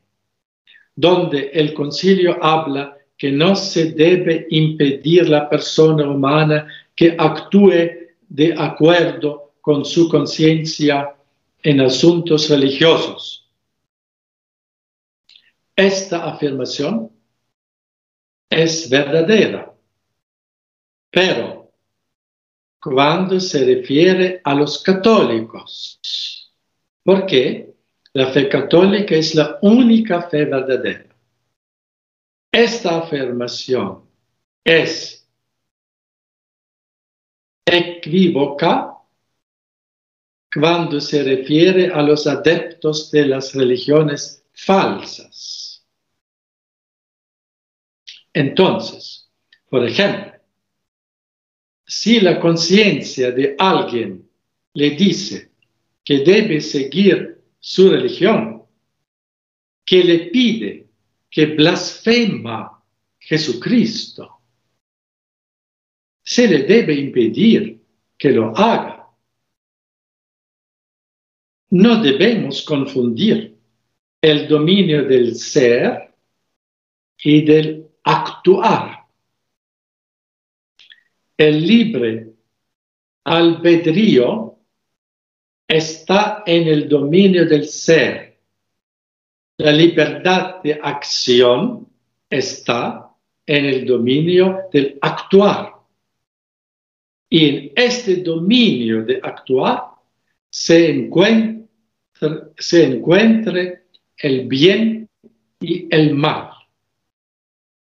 donde 0.96 1.50
el 1.54 1.74
concilio 1.74 2.44
habla 2.44 2.98
que 3.18 3.32
no 3.32 3.56
se 3.56 3.92
debe 3.92 4.48
impedir 4.50 5.30
la 5.30 5.50
persona 5.50 6.08
humana 6.10 6.68
que 6.96 7.16
actúe 7.18 8.10
de 8.28 8.54
acuerdo 8.58 9.54
con 9.62 9.86
su 9.86 10.10
conciencia 10.10 11.16
en 11.64 11.82
asuntos 11.82 12.50
religiosos. 12.50 13.50
Esta 15.76 16.26
afirmación 16.26 17.12
es 18.50 18.90
verdadera, 18.90 19.74
pero 21.10 21.72
cuando 22.80 23.40
se 23.40 23.66
refiere 23.66 24.42
a 24.44 24.54
los 24.54 24.84
católicos, 24.84 26.00
porque 27.06 27.76
la 28.14 28.32
fe 28.32 28.50
católica 28.50 29.16
es 29.16 29.36
la 29.36 29.60
única 29.62 30.24
fe 30.24 30.46
verdadera. 30.46 31.16
Esta 32.52 32.98
afirmación 33.04 34.10
es 34.64 35.30
equívoca 37.64 38.98
cuando 40.52 41.00
se 41.00 41.22
refiere 41.24 41.94
a 41.94 42.02
los 42.02 42.26
adeptos 42.26 43.12
de 43.12 43.28
las 43.28 43.54
religiones 43.54 44.44
falsas. 44.54 45.86
Entonces, 48.34 49.30
por 49.70 49.86
ejemplo, 49.86 50.34
si 51.86 52.20
la 52.20 52.40
conciencia 52.40 53.32
de 53.32 53.56
alguien 53.60 54.28
le 54.74 54.90
dice 54.92 55.55
que 56.06 56.20
debe 56.20 56.62
seguir 56.62 57.42
su 57.60 57.90
religión, 57.90 58.64
que 59.84 60.04
le 60.04 60.20
pide 60.28 60.88
que 61.30 61.48
blasfema 61.48 62.82
Jesucristo, 63.20 64.40
se 66.24 66.48
le 66.48 66.64
debe 66.64 66.94
impedir 66.94 67.84
que 68.18 68.32
lo 68.32 68.56
haga. 68.56 69.10
No 71.72 72.02
debemos 72.02 72.62
confundir 72.64 73.58
el 74.22 74.48
dominio 74.48 75.04
del 75.04 75.36
ser 75.36 76.14
y 77.22 77.42
del 77.44 77.88
actuar. 78.04 79.06
El 81.38 81.68
libre 81.68 82.34
albedrío 83.24 84.55
está 85.68 86.44
en 86.46 86.68
el 86.68 86.88
dominio 86.88 87.46
del 87.46 87.68
ser. 87.68 88.38
La 89.58 89.72
libertad 89.72 90.62
de 90.62 90.80
acción 90.82 91.88
está 92.30 93.10
en 93.46 93.66
el 93.66 93.86
dominio 93.86 94.62
del 94.72 94.98
actuar. 95.02 95.74
Y 97.30 97.50
en 97.50 97.72
este 97.76 98.18
dominio 98.18 99.04
de 99.04 99.20
actuar 99.22 99.84
se 100.50 100.90
encuentra, 100.90 102.50
se 102.58 102.84
encuentre 102.84 103.86
el 104.18 104.48
bien 104.48 105.10
y 105.60 105.88
el 105.94 106.16
mal, 106.16 106.52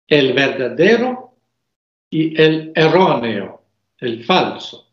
el 0.06 0.32
verdadero 0.32 1.36
y 2.10 2.40
el 2.40 2.72
erróneo, 2.74 3.64
el 3.98 4.24
falso. 4.24 4.91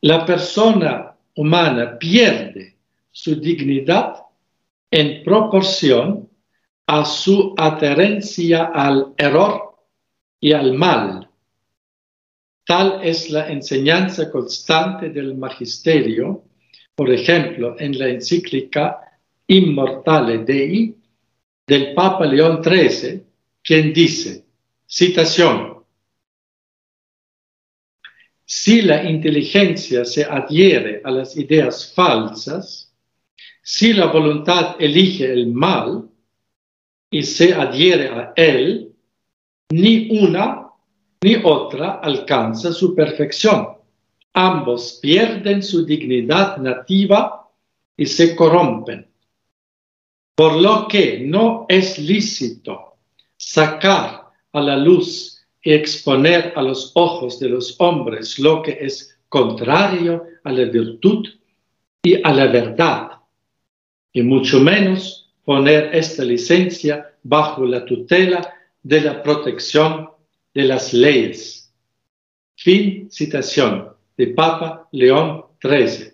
La 0.00 0.24
persona 0.24 1.16
humana 1.34 1.98
pierde 1.98 2.76
su 3.10 3.34
dignidad 3.36 4.22
en 4.90 5.22
proporción 5.24 6.28
a 6.86 7.04
su 7.04 7.54
adherencia 7.56 8.70
al 8.74 9.12
error 9.16 9.76
y 10.40 10.52
al 10.52 10.72
mal. 10.74 11.28
Tal 12.64 13.00
es 13.02 13.30
la 13.30 13.48
enseñanza 13.48 14.30
constante 14.30 15.10
del 15.10 15.34
magisterio, 15.34 16.44
por 16.94 17.10
ejemplo, 17.10 17.76
en 17.78 17.98
la 17.98 18.08
encíclica 18.08 19.00
Immortale 19.46 20.38
Dei 20.38 20.94
del 21.66 21.94
Papa 21.94 22.26
León 22.26 22.62
XIII, 22.62 23.22
quien 23.62 23.92
dice, 23.92 24.44
citación, 24.86 25.77
si 28.50 28.80
la 28.80 29.04
inteligencia 29.04 30.06
se 30.06 30.24
adhiere 30.24 31.02
a 31.04 31.10
las 31.10 31.36
ideas 31.36 31.92
falsas, 31.94 32.90
si 33.62 33.92
la 33.92 34.06
voluntad 34.06 34.76
elige 34.78 35.30
el 35.30 35.48
mal 35.48 36.08
y 37.10 37.22
se 37.24 37.52
adhiere 37.52 38.08
a 38.08 38.32
él, 38.34 38.94
ni 39.70 40.18
una 40.18 40.70
ni 41.22 41.36
otra 41.44 42.00
alcanza 42.02 42.72
su 42.72 42.94
perfección. 42.94 43.68
Ambos 44.32 44.98
pierden 45.02 45.62
su 45.62 45.84
dignidad 45.84 46.56
nativa 46.56 47.50
y 47.98 48.06
se 48.06 48.34
corrompen. 48.34 49.06
Por 50.34 50.54
lo 50.56 50.88
que 50.88 51.20
no 51.20 51.66
es 51.68 51.98
lícito 51.98 52.96
sacar 53.36 54.30
a 54.54 54.60
la 54.62 54.76
luz 54.78 55.37
exponer 55.74 56.52
a 56.56 56.62
los 56.62 56.92
ojos 56.94 57.38
de 57.38 57.48
los 57.48 57.76
hombres 57.78 58.38
lo 58.38 58.62
que 58.62 58.78
es 58.80 59.18
contrario 59.28 60.24
a 60.44 60.52
la 60.52 60.64
virtud 60.64 61.28
y 62.02 62.22
a 62.22 62.32
la 62.32 62.46
verdad, 62.46 63.10
y 64.12 64.22
mucho 64.22 64.60
menos 64.60 65.30
poner 65.44 65.94
esta 65.94 66.24
licencia 66.24 67.14
bajo 67.22 67.64
la 67.64 67.84
tutela 67.84 68.54
de 68.82 69.00
la 69.00 69.22
protección 69.22 70.10
de 70.54 70.64
las 70.64 70.94
leyes. 70.94 71.72
Fin 72.56 73.10
citación 73.10 73.92
de 74.16 74.28
Papa 74.28 74.88
León 74.92 75.44
XIII. 75.60 76.12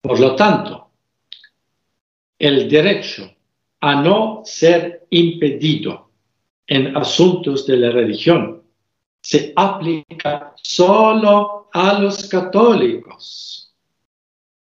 Por 0.00 0.18
lo 0.18 0.34
tanto, 0.34 0.90
el 2.38 2.68
derecho 2.68 3.30
a 3.80 4.00
no 4.00 4.42
ser 4.44 5.06
impedido 5.10 6.11
en 6.66 6.96
asuntos 6.96 7.66
de 7.66 7.76
la 7.76 7.90
religión 7.90 8.62
se 9.22 9.52
aplica 9.54 10.52
solo 10.56 11.68
a 11.72 11.98
los 11.98 12.28
católicos 12.28 13.72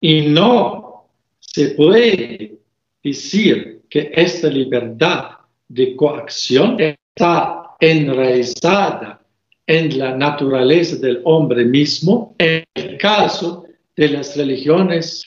y 0.00 0.22
no 0.22 1.08
se 1.38 1.70
puede 1.70 2.58
decir 3.02 3.82
que 3.88 4.10
esta 4.14 4.48
libertad 4.48 5.30
de 5.68 5.96
coacción 5.96 6.76
está 6.80 7.76
enraizada 7.80 9.22
en 9.66 9.98
la 9.98 10.14
naturaleza 10.16 10.96
del 10.96 11.22
hombre 11.24 11.64
mismo 11.64 12.34
en 12.38 12.64
el 12.74 12.98
caso 12.98 13.64
de 13.96 14.08
las 14.08 14.36
religiones. 14.36 15.24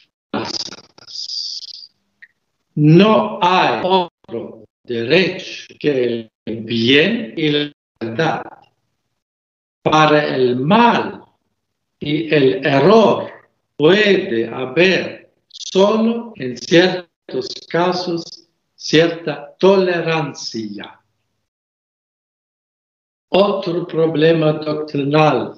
No 2.76 3.39
hay 3.42 3.82
otro 3.84 4.64
derecho 4.86 5.74
que 5.80 6.30
el 6.46 6.62
bien 6.62 7.34
y 7.36 7.50
la 7.50 7.72
verdad. 8.00 8.44
Para 9.82 10.36
el 10.36 10.56
mal 10.56 11.24
y 12.00 12.34
el 12.34 12.66
error 12.66 13.30
puede 13.76 14.48
haber 14.48 15.32
solo 15.48 16.34
en 16.38 16.58
ciertos 16.58 17.50
casos 17.70 18.48
cierta 18.76 19.56
tolerancia. 19.60 21.00
Otro 23.30 23.86
problema 23.86 24.54
doctrinal 24.54 25.56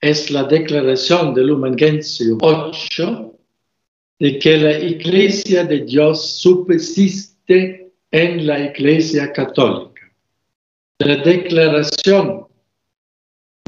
es 0.00 0.30
la 0.30 0.44
declaración 0.44 1.34
del 1.34 1.48
Lumen 1.48 1.76
8 2.40 3.38
de 4.18 4.38
que 4.38 4.56
la 4.56 4.78
Iglesia 4.78 5.64
de 5.64 5.80
Dios 5.80 6.38
subsiste 6.38 7.77
en 8.10 8.46
la 8.46 8.58
Iglesia 8.66 9.32
católica. 9.32 10.10
La 10.98 11.16
declaración 11.16 12.46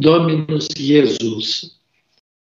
Dominus 0.00 0.68
Jesús 0.74 1.80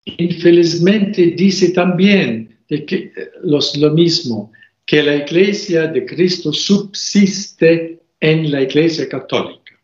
infelizmente 0.05 1.33
dice 1.37 1.71
también 1.71 2.59
que, 2.69 3.13
lo 3.43 3.91
mismo, 3.93 4.53
que 4.87 5.03
la 5.03 5.17
iglesia 5.17 5.87
de 5.87 6.05
Cristo 6.05 6.53
subsiste 6.53 8.01
en 8.21 8.51
la 8.51 8.63
iglesia 8.63 9.09
católica. 9.09 9.79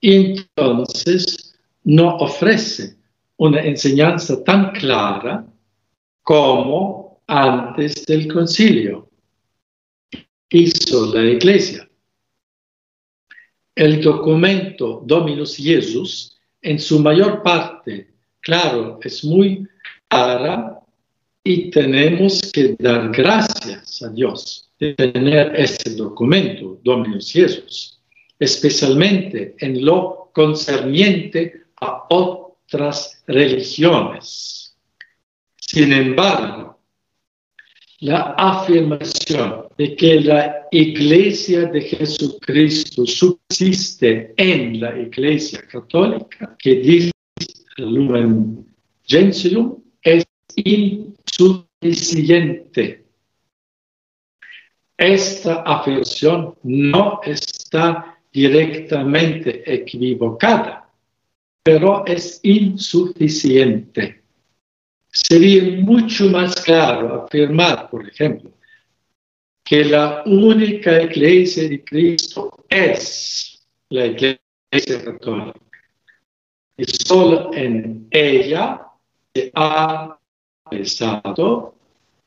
Entonces, 0.00 1.54
no 1.84 2.16
ofrece 2.16 2.96
una 3.36 3.60
enseñanza 3.60 4.42
tan 4.44 4.72
clara 4.72 5.46
como 6.22 7.22
antes 7.26 8.06
del 8.06 8.32
concilio 8.32 9.08
hizo 10.52 11.12
la 11.14 11.24
iglesia. 11.24 11.88
El 13.74 14.02
documento 14.02 15.02
Dominus 15.04 15.56
Jesus, 15.56 16.38
en 16.60 16.78
su 16.78 17.00
mayor 17.00 17.42
parte, 17.42 18.10
claro, 18.40 18.98
es 19.02 19.24
muy 19.24 19.66
clara 20.08 20.78
y 21.42 21.70
tenemos 21.70 22.52
que 22.52 22.76
dar 22.78 23.10
gracias 23.10 24.02
a 24.02 24.10
Dios 24.10 24.70
de 24.78 24.94
tener 24.94 25.54
este 25.56 25.90
documento, 25.94 26.78
Dominus 26.82 27.32
Jesus, 27.32 28.00
especialmente 28.38 29.54
en 29.58 29.84
lo 29.84 30.30
concerniente 30.34 31.62
a 31.80 32.04
otras 32.10 33.22
religiones. 33.26 34.76
Sin 35.56 35.92
embargo, 35.92 36.78
la 38.02 38.34
afirmación 38.36 39.66
de 39.78 39.94
que 39.94 40.20
la 40.22 40.66
iglesia 40.72 41.66
de 41.66 41.82
Jesucristo 41.82 43.06
subsiste 43.06 44.34
en 44.36 44.80
la 44.80 44.98
iglesia 44.98 45.62
católica, 45.68 46.56
que 46.58 46.74
dice 46.74 47.12
Lumen 47.76 48.66
Gentium, 49.04 49.80
es 50.02 50.24
insuficiente. 50.56 53.04
Esta 54.96 55.62
afirmación 55.62 56.56
no 56.64 57.20
está 57.22 58.18
directamente 58.32 59.62
equivocada, 59.72 60.90
pero 61.62 62.04
es 62.04 62.40
insuficiente. 62.42 64.21
Sería 65.12 65.78
mucho 65.82 66.30
más 66.30 66.54
claro 66.62 67.24
afirmar, 67.24 67.90
por 67.90 68.08
ejemplo, 68.08 68.50
que 69.62 69.84
la 69.84 70.22
única 70.24 71.02
iglesia 71.02 71.68
de 71.68 71.84
Cristo 71.84 72.64
es 72.66 73.62
la 73.90 74.06
iglesia 74.06 75.04
católica. 75.04 75.60
Y 76.78 76.84
solo 76.84 77.50
en 77.52 78.06
ella 78.10 78.86
se 79.34 79.52
ha 79.54 80.18
realizado, 80.70 81.74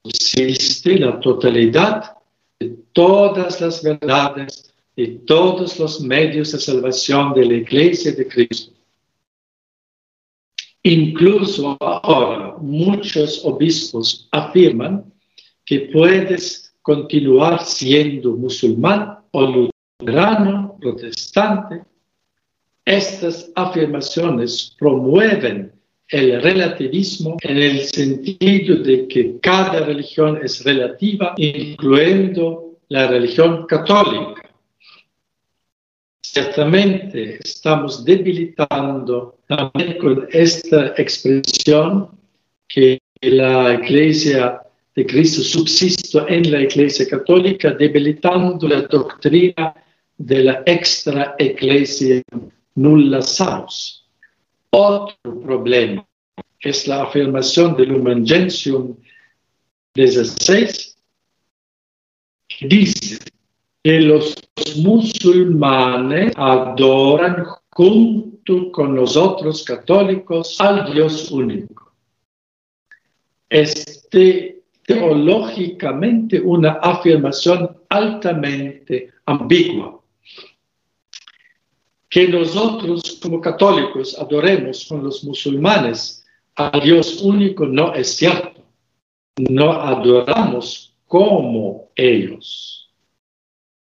existe 0.04 1.00
la 1.00 1.20
totalidad 1.20 2.16
de 2.60 2.78
todas 2.94 3.62
las 3.62 3.82
verdades 3.82 4.72
y 4.96 5.08
todos 5.26 5.80
los 5.80 6.02
medios 6.02 6.52
de 6.52 6.60
salvación 6.60 7.34
de 7.34 7.46
la 7.46 7.54
iglesia 7.56 8.12
de 8.12 8.28
Cristo. 8.28 8.72
Incluso 10.86 11.76
ahora 11.82 12.58
muchos 12.62 13.44
obispos 13.44 14.30
afirman 14.32 15.12
que 15.66 15.90
puedes 15.92 16.76
continuar 16.84 17.66
siendo 17.66 18.38
musulmán 18.38 19.18
o 19.32 19.70
luterano, 20.00 20.78
protestante. 20.80 21.82
Estas 22.86 23.52
afirmaciones 23.56 24.76
promueven 24.78 25.72
el 26.10 26.40
relativismo 26.44 27.38
en 27.42 27.58
el 27.58 27.80
sentido 27.86 28.76
de 28.76 29.08
que 29.08 29.40
cada 29.40 29.80
religión 29.80 30.40
es 30.44 30.64
relativa, 30.64 31.34
incluyendo 31.38 32.78
la 32.90 33.08
religión 33.08 33.66
católica. 33.66 34.45
Ciertamente 36.36 37.40
estamos 37.42 38.04
debilitando 38.04 39.38
también 39.48 39.98
con 40.00 40.28
esta 40.34 40.88
expresión 40.98 42.10
que 42.68 43.00
la 43.22 43.76
Iglesia 43.76 44.62
de 44.94 45.06
Cristo 45.06 45.42
subsiste 45.42 46.20
en 46.28 46.52
la 46.52 46.60
Iglesia 46.60 47.08
Católica, 47.08 47.72
debilitando 47.72 48.68
la 48.68 48.82
doctrina 48.82 49.74
de 50.18 50.44
la 50.44 50.62
extra 50.66 51.38
Iglesia 51.40 52.22
nulla 52.76 53.22
salus. 53.22 54.06
Otro 54.72 55.40
problema 55.42 56.06
es 56.60 56.86
la 56.86 57.04
afirmación 57.04 57.78
del 57.78 57.94
Human 57.94 58.28
Gentium 58.28 58.98
16, 59.94 60.98
que 62.50 62.68
dice 62.68 63.20
que 63.86 64.02
los 64.02 64.36
musulmanes 64.78 66.34
adoran 66.38 67.46
junto 67.70 68.72
con 68.72 68.96
los 68.96 69.16
otros 69.16 69.64
católicos 69.64 70.60
al 70.60 70.92
Dios 70.92 71.30
único. 71.30 71.94
Este 73.48 74.64
teológicamente 74.82 76.42
una 76.42 76.80
afirmación 76.82 77.78
altamente 77.88 79.12
ambigua. 79.28 80.02
Que 82.10 82.28
nosotros 82.28 83.20
como 83.22 83.40
católicos 83.40 84.18
adoremos 84.18 84.86
con 84.90 85.04
los 85.04 85.24
musulmanes 85.24 86.26
al 86.56 86.82
Dios 86.82 87.22
único 87.22 87.68
no 87.68 87.94
es 87.94 88.16
cierto. 88.18 88.64
No 89.38 89.74
adoramos 89.74 90.98
como 91.06 91.92
ellos 91.94 92.85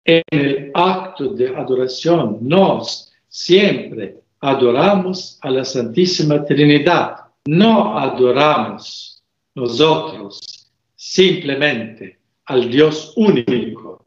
en 0.10 0.24
el 0.32 0.72
acto 0.74 1.30
de 1.36 1.55
adoración 1.55 2.39
nos 2.41 3.12
siempre 3.28 4.22
adoramos 4.39 5.38
a 5.41 5.51
la 5.51 5.64
Santísima 5.64 6.43
Trinidad. 6.43 7.26
No 7.45 7.97
adoramos 7.97 9.22
nosotros 9.53 10.72
simplemente 10.95 12.18
al 12.45 12.72
Dios 12.72 13.14
único, 13.18 14.03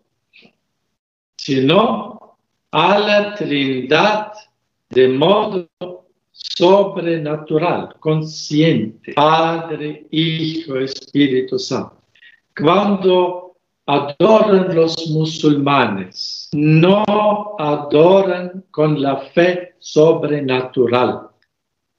sino 1.36 2.36
a 2.72 2.98
la 2.98 3.34
Trinidad 3.36 4.32
de 4.90 5.09
modo 5.09 5.68
sobrenatural, 6.32 7.94
consciente, 8.00 9.12
Padre, 9.12 10.09
Hijo, 10.11 10.78
Espíritu 10.78 11.61
Santo. 11.61 12.03
Cuando 12.57 13.41
adoran 13.87 14.74
los 14.74 15.09
musulmanes, 15.09 16.49
no 16.53 17.05
adoran 17.59 18.64
con 18.70 19.01
la 19.01 19.16
fe 19.16 19.74
sobrenatural. 19.78 21.28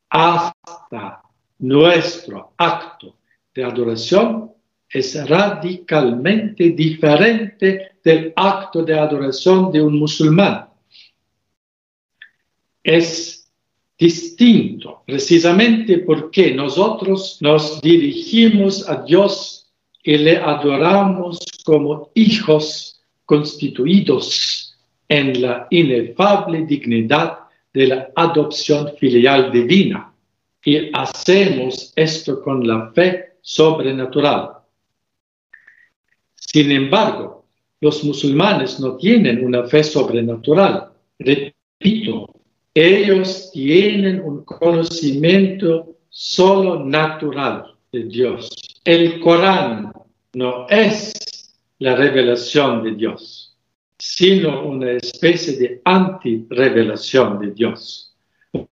Hasta 0.09 1.21
nuestro 1.59 2.53
acto 2.57 3.15
de 3.53 3.63
adoración 3.63 4.51
es 4.89 5.27
radicalmente 5.27 6.69
diferente 6.69 7.93
del 8.03 8.31
acto 8.35 8.83
de 8.83 8.97
adoración 8.97 9.71
de 9.71 9.81
un 9.81 9.97
musulmán. 9.97 10.69
Es 12.83 13.51
distinto 13.97 15.03
precisamente 15.05 15.99
porque 15.99 16.53
nosotros 16.53 17.37
nos 17.41 17.81
dirigimos 17.81 18.87
a 18.87 19.03
Dios 19.03 19.71
y 20.03 20.17
le 20.17 20.37
adoramos 20.37 21.39
como 21.63 22.11
hijos 22.13 23.01
constituidos 23.25 24.75
en 25.07 25.41
la 25.41 25.67
inefable 25.69 26.65
dignidad 26.65 27.39
de 27.73 27.87
la 27.87 28.09
adopción 28.15 28.93
filial 28.97 29.51
divina. 29.51 30.13
Y 30.65 30.89
hacemos 30.93 31.91
esto 31.95 32.41
con 32.41 32.65
la 32.65 32.91
fe 32.91 33.33
sobrenatural. 33.41 34.51
Sin 36.35 36.71
embargo, 36.71 37.45
los 37.81 38.03
musulmanes 38.03 38.79
no 38.79 38.95
tienen 38.95 39.43
una 39.43 39.63
fe 39.65 39.83
sobrenatural. 39.83 40.89
Repito, 41.19 42.29
ellos 42.73 43.51
tienen 43.51 44.21
un 44.21 44.45
conocimiento 44.45 45.97
solo 46.09 46.85
natural 46.85 47.75
de 47.91 48.03
Dios. 48.05 48.49
El 48.85 49.19
Corán 49.19 49.91
no 50.33 50.67
es 50.69 51.13
la 51.83 51.97
revelación 51.97 52.81
de 52.81 52.91
Dios, 52.95 53.57
sino 53.99 54.65
una 54.65 54.91
especie 54.93 55.57
de 55.57 55.81
anti-revelación 55.83 57.39
de 57.41 57.51
Dios. 57.51 58.15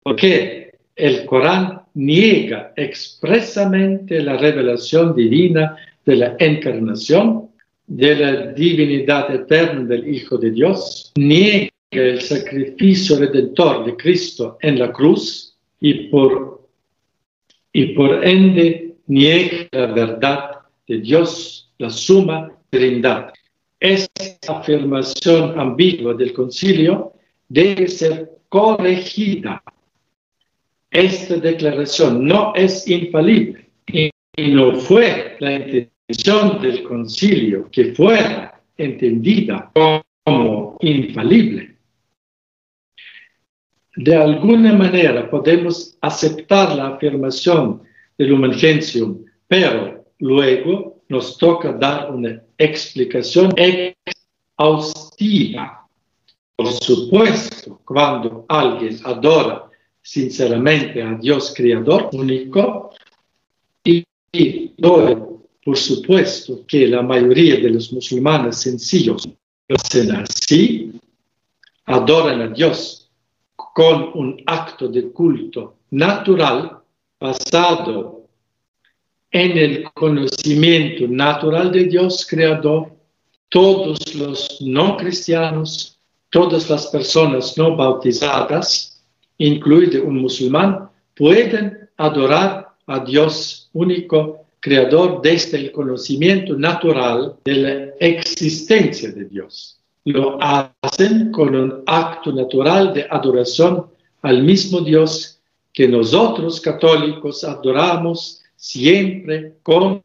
Porque 0.04 0.74
el 0.94 1.26
Corán 1.26 1.84
niega 1.94 2.74
expresamente 2.76 4.22
la 4.22 4.36
revelación 4.36 5.16
divina 5.16 5.78
de 6.06 6.16
la 6.18 6.36
encarnación, 6.38 7.50
de 7.86 8.14
la 8.14 8.48
divinidad 8.48 9.34
eterna 9.34 9.86
del 9.86 10.14
Hijo 10.14 10.38
de 10.38 10.52
Dios, 10.52 11.14
niega 11.16 11.72
el 11.92 12.20
sacrificio 12.20 13.20
redentor 13.20 13.86
de 13.86 13.96
Cristo 13.96 14.58
en 14.62 14.80
la 14.80 14.92
cruz 14.92 15.56
y 15.80 16.10
por, 16.10 16.68
y 17.72 17.86
por 17.94 18.28
ende 18.28 18.98
niega 19.08 19.70
la 19.72 19.86
verdad 19.94 20.52
de 20.86 21.00
Dios, 21.00 21.72
la 21.78 21.90
suma 21.90 22.57
Trindad. 22.70 23.34
Esta 23.80 24.60
afirmación 24.60 25.60
ambigua 25.60 26.14
del 26.14 26.34
concilio 26.34 27.14
debe 27.48 27.88
ser 27.88 28.32
corregida. 28.50 29.62
esta 30.90 31.36
declaración 31.36 32.26
no 32.26 32.54
es 32.56 32.88
infalible 32.88 33.70
y 33.86 34.12
no 34.38 34.76
fue 34.80 35.36
la 35.40 35.54
intención 35.54 36.62
del 36.62 36.84
concilio 36.84 37.70
que 37.72 37.94
fuera 37.94 38.62
entendida 38.78 39.72
como 39.74 40.78
infalible. 40.80 41.76
De 43.96 44.16
alguna 44.16 44.74
manera 44.74 45.30
podemos 45.30 45.98
aceptar 46.02 46.76
la 46.76 46.90
afirmación 46.90 47.82
del 48.18 48.34
Human 48.34 48.54
pero 49.48 50.06
luego 50.20 51.02
nos 51.10 51.38
toca 51.38 51.74
dar 51.74 52.12
una 52.12 52.42
explicación 52.58 53.54
exhaustiva. 54.58 55.88
Por 56.56 56.72
supuesto, 56.72 57.82
cuando 57.86 58.46
alguien 58.48 59.00
adora 59.04 59.70
sinceramente 60.02 61.04
a 61.04 61.14
Dios 61.16 61.54
Creador 61.56 62.10
único 62.14 62.92
y, 63.84 64.04
por 64.80 65.78
supuesto 65.78 66.66
que 66.66 66.88
la 66.88 67.02
mayoría 67.02 67.58
de 67.58 67.70
los 67.70 67.92
musulmanes 67.92 68.58
sencillos 68.58 69.28
hacen 69.70 70.12
así, 70.16 70.94
adoran 71.86 72.42
a 72.42 72.48
Dios 72.48 73.10
con 73.56 74.12
un 74.14 74.42
acto 74.46 74.88
de 74.88 75.12
culto 75.12 75.76
natural 75.92 76.80
basado 77.20 78.17
en 79.32 79.58
el 79.58 79.84
conocimiento 79.94 81.08
natural 81.08 81.72
de 81.72 81.86
Dios 81.86 82.26
Creador, 82.30 82.92
todos 83.50 84.16
los 84.16 84.62
no 84.62 84.98
cristianos, 84.98 85.98
todas 86.30 86.70
las 86.70 86.88
personas 86.88 87.58
no 87.58 87.76
bautizadas, 87.76 89.04
incluido 89.38 90.04
un 90.04 90.22
musulmán, 90.22 90.90
pueden 91.16 91.90
adorar 91.98 92.70
a 92.88 93.00
Dios 93.00 93.70
único, 93.74 94.46
creador 94.60 95.22
desde 95.22 95.58
el 95.58 95.72
conocimiento 95.72 96.56
natural 96.56 97.36
de 97.46 97.54
la 97.54 97.94
existencia 98.00 99.12
de 99.12 99.26
Dios. 99.26 99.80
Lo 100.06 100.38
hacen 100.42 101.32
con 101.32 101.56
un 101.56 101.84
acto 101.86 102.32
natural 102.32 102.94
de 102.94 103.06
adoración 103.10 103.88
al 104.22 104.44
mismo 104.44 104.82
Dios 104.82 105.40
que 105.74 105.88
nosotros 105.88 106.60
católicos 106.60 107.44
adoramos 107.44 108.42
siempre 108.58 109.60
con 109.64 110.04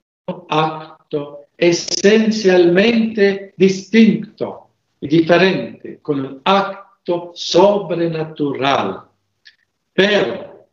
acto 0.49 1.47
esencialmente 1.57 3.55
distinto 3.57 4.69
y 5.01 5.09
diferente, 5.09 5.99
con 6.01 6.21
un 6.21 6.41
acto 6.45 7.33
sobrenatural 7.35 9.09
pero 9.95 10.67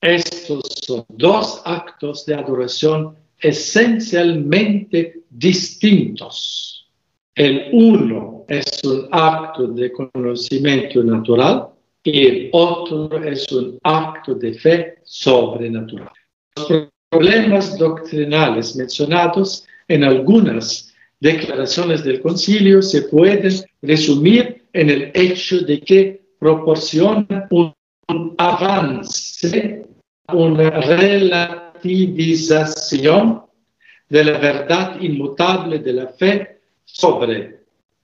estos 0.00 0.62
son 0.86 1.04
dos 1.08 1.62
actos 1.64 2.26
de 2.26 2.34
adoración 2.34 3.16
esencialmente 3.38 5.22
distintos. 5.30 6.90
El 7.34 7.70
uno 7.72 8.44
es 8.48 8.66
un 8.84 9.08
acto 9.10 9.68
de 9.68 9.92
conocimiento 9.92 11.02
natural 11.02 11.68
y 12.02 12.26
el 12.26 12.50
otro 12.52 13.22
es 13.22 13.50
un 13.52 13.78
acto 13.82 14.34
de 14.34 14.54
fe 14.54 14.98
sobrenatural. 15.04 16.10
Problemas 17.10 17.76
doctrinales 17.76 18.76
mencionados 18.76 19.66
en 19.88 20.04
algunas 20.04 20.94
declaraciones 21.18 22.04
del 22.04 22.20
concilio 22.20 22.82
se 22.82 23.02
pueden 23.02 23.52
resumir 23.82 24.60
en 24.72 24.88
el 24.90 25.10
hecho 25.14 25.60
de 25.60 25.80
que 25.80 26.22
proporciona 26.38 27.48
un, 27.50 27.74
avance, 28.38 29.86
una 30.32 30.70
relativización 30.70 33.42
de 34.08 34.24
la 34.24 34.38
verdad 34.38 35.00
inmutable 35.00 35.78
de 35.78 35.92
la 35.92 36.08
fe 36.08 36.62
sobre 36.84 37.60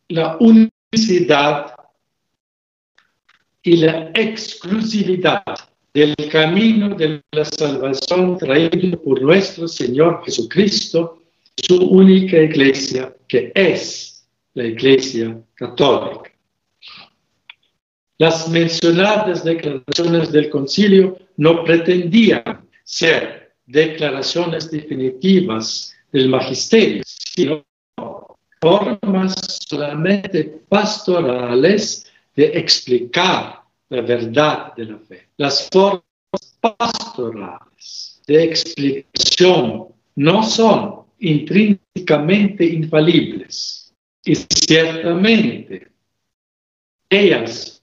la 0.08 0.36
unicidad 0.38 1.74
y 3.62 3.78
la 3.78 4.10
exclusividad 4.14 5.42
del 5.96 6.14
camino 6.30 6.94
de 6.94 7.22
la 7.32 7.46
salvación 7.46 8.36
traído 8.36 9.00
por 9.02 9.22
nuestro 9.22 9.66
Señor 9.66 10.22
Jesucristo, 10.26 11.22
su 11.56 11.76
única 11.88 12.36
iglesia, 12.36 13.16
que 13.26 13.50
es 13.54 14.28
la 14.52 14.64
iglesia 14.64 15.40
católica. 15.54 16.30
Las 18.18 18.46
mencionadas 18.50 19.42
declaraciones 19.42 20.30
del 20.32 20.50
concilio 20.50 21.16
no 21.38 21.64
pretendían 21.64 22.68
ser 22.84 23.54
declaraciones 23.64 24.70
definitivas 24.70 25.96
del 26.12 26.28
magisterio, 26.28 27.02
sino 27.06 27.64
formas 28.60 29.34
solamente 29.66 30.60
pastorales 30.68 32.04
de 32.34 32.44
explicar 32.48 33.65
la 33.88 34.02
verdad 34.02 34.74
de 34.74 34.84
la 34.84 34.98
fe. 34.98 35.28
Las 35.36 35.68
formas 35.70 36.02
pastorales 36.60 38.22
de 38.26 38.44
explicación 38.44 39.88
no 40.16 40.42
son 40.42 41.06
intrínsecamente 41.18 42.64
infalibles 42.64 43.94
y 44.24 44.34
ciertamente 44.34 45.88
ellas 47.08 47.82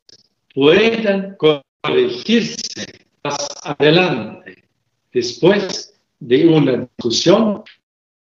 puedan 0.53 1.37
corregirse 1.37 3.07
más 3.23 3.47
adelante 3.63 4.63
después 5.11 5.93
de 6.19 6.47
una 6.47 6.77
discusión 6.77 7.63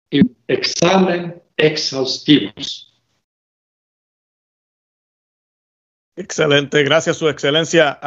y 0.10 0.22
un 0.22 0.38
examen 0.48 1.42
exhaustivos. 1.58 2.93
Excelente, 6.16 6.84
gracias 6.84 7.18
Su 7.18 7.28
Excelencia 7.28 8.00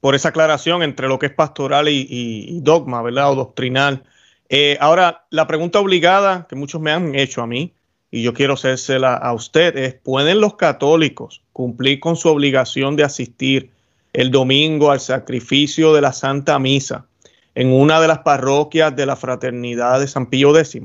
por 0.00 0.14
esa 0.14 0.30
aclaración 0.30 0.82
entre 0.82 1.06
lo 1.06 1.18
que 1.18 1.26
es 1.26 1.32
pastoral 1.32 1.88
y, 1.88 2.60
dogma, 2.62 3.02
¿verdad? 3.02 3.32
O 3.32 3.34
doctrinal. 3.36 4.04
Eh, 4.48 4.76
ahora, 4.80 5.26
la 5.30 5.46
pregunta 5.46 5.78
obligada 5.78 6.46
que 6.48 6.56
muchos 6.56 6.80
me 6.80 6.90
han 6.90 7.14
hecho 7.14 7.42
a 7.42 7.46
mí, 7.46 7.72
y 8.10 8.22
yo 8.22 8.34
quiero 8.34 8.54
hacérsela 8.54 9.14
a 9.14 9.32
usted, 9.32 9.76
es, 9.76 9.94
¿pueden 9.94 10.40
los 10.40 10.56
católicos 10.56 11.42
cumplir 11.52 12.00
con 12.00 12.16
su 12.16 12.28
obligación 12.28 12.96
de 12.96 13.04
asistir 13.04 13.70
el 14.12 14.32
domingo 14.32 14.90
al 14.90 14.98
sacrificio 14.98 15.94
de 15.94 16.00
la 16.00 16.12
Santa 16.12 16.58
Misa 16.58 17.06
en 17.54 17.72
una 17.72 18.00
de 18.00 18.08
las 18.08 18.20
parroquias 18.20 18.96
de 18.96 19.06
la 19.06 19.14
Fraternidad 19.14 20.00
de 20.00 20.08
San 20.08 20.26
Pío 20.26 20.56
X? 20.58 20.80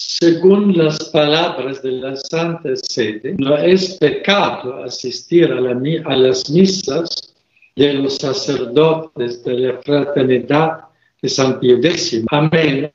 Según 0.00 0.78
las 0.78 0.96
palabras 1.10 1.82
de 1.82 1.90
la 1.90 2.14
Santa 2.14 2.70
Sede, 2.76 3.34
no 3.36 3.56
es 3.56 3.96
pecado 3.96 4.84
asistir 4.84 5.50
a, 5.50 5.58
a 5.58 6.16
las 6.16 6.48
misas 6.48 7.34
de 7.74 7.94
los 7.94 8.14
sacerdotes 8.14 9.42
de 9.42 9.54
la 9.54 9.78
Fraternidad 9.82 10.84
de 11.20 11.28
San 11.28 11.58
Pío 11.58 11.78
X, 11.78 12.22
a 12.30 12.42
menos 12.42 12.92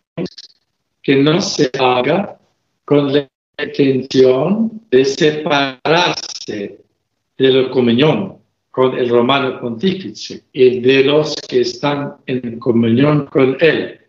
que 1.02 1.18
no 1.18 1.42
se 1.42 1.70
haga 1.78 2.40
con 2.86 3.12
la 3.12 3.28
intención 3.62 4.82
de 4.90 5.04
separarse 5.04 6.80
de 7.38 7.50
la 7.50 7.70
comunión 7.70 8.38
con 8.72 8.98
el 8.98 9.10
romano 9.10 9.60
pontífice 9.60 10.46
y 10.54 10.80
de 10.80 11.04
los 11.04 11.36
que 11.50 11.60
están 11.60 12.14
en 12.28 12.60
comunión 12.60 13.26
con 13.26 13.58
él. 13.60 14.00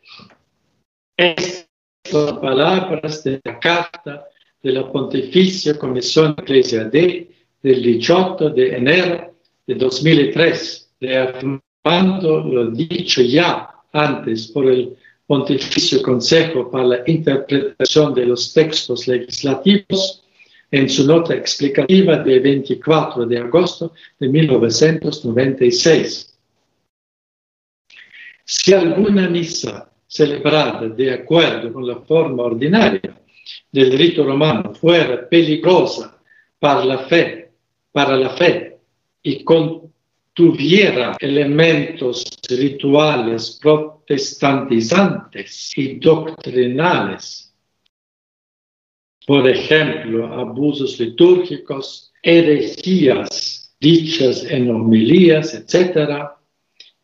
Estas 2.05 2.38
palabras 2.38 3.24
de 3.24 3.40
la 3.42 3.59
carta 3.59 4.28
de 4.62 4.72
la 4.72 4.92
Pontificia 4.92 5.78
Comisión 5.78 6.36
Iglesia 6.38 6.84
D 6.84 7.30
del 7.62 7.82
18 7.82 8.50
de 8.50 8.76
enero 8.76 9.34
de 9.66 9.74
2003, 9.74 10.90
reafirmando 11.00 12.40
lo 12.40 12.70
dicho 12.70 13.22
ya 13.22 13.70
antes 13.92 14.48
por 14.48 14.66
el 14.66 14.94
Pontificio 15.26 16.02
Consejo 16.02 16.70
para 16.70 16.84
la 16.84 17.02
Interpretación 17.07 18.12
de 18.12 18.26
los 18.26 18.52
Textos 18.52 19.09
Legislativos 19.09 20.22
en 20.70 20.90
su 20.90 21.07
nota 21.07 21.34
explicativa 21.34 22.18
de 22.18 22.38
24 22.38 23.24
de 23.24 23.38
agosto 23.38 23.94
de 24.18 24.28
1996. 24.28 26.38
Si 28.44 28.74
alguna 28.74 29.26
misa 29.30 29.90
celebrada 30.14 30.88
de 30.88 31.12
acuerdo 31.12 31.70
con 31.72 31.88
la 31.88 32.00
forma 32.02 32.44
ordinaria 32.44 33.20
del 33.72 33.98
rito 33.98 34.22
romano 34.22 34.72
fuera 34.72 35.28
peligrosa 35.28 36.16
para 36.56 36.84
la 36.84 36.98
fe, 36.98 37.50
para 37.90 38.16
la 38.16 38.30
fe 38.30 38.78
y 39.22 39.42
con 39.42 39.92
tuviera 40.32 41.16
elementos 41.18 42.24
rituales 42.48 43.58
protestantizantes 43.60 45.76
y 45.76 45.96
doctrinales, 45.96 47.52
por 49.26 49.48
ejemplo, 49.48 50.32
abusos 50.32 51.00
litúrgicos, 51.00 52.12
herejías 52.22 53.74
dichas 53.80 54.44
en 54.44 54.70
homilías, 54.70 55.54
etc. 55.54 56.28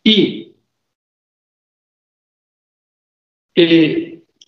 Y, 0.05 0.50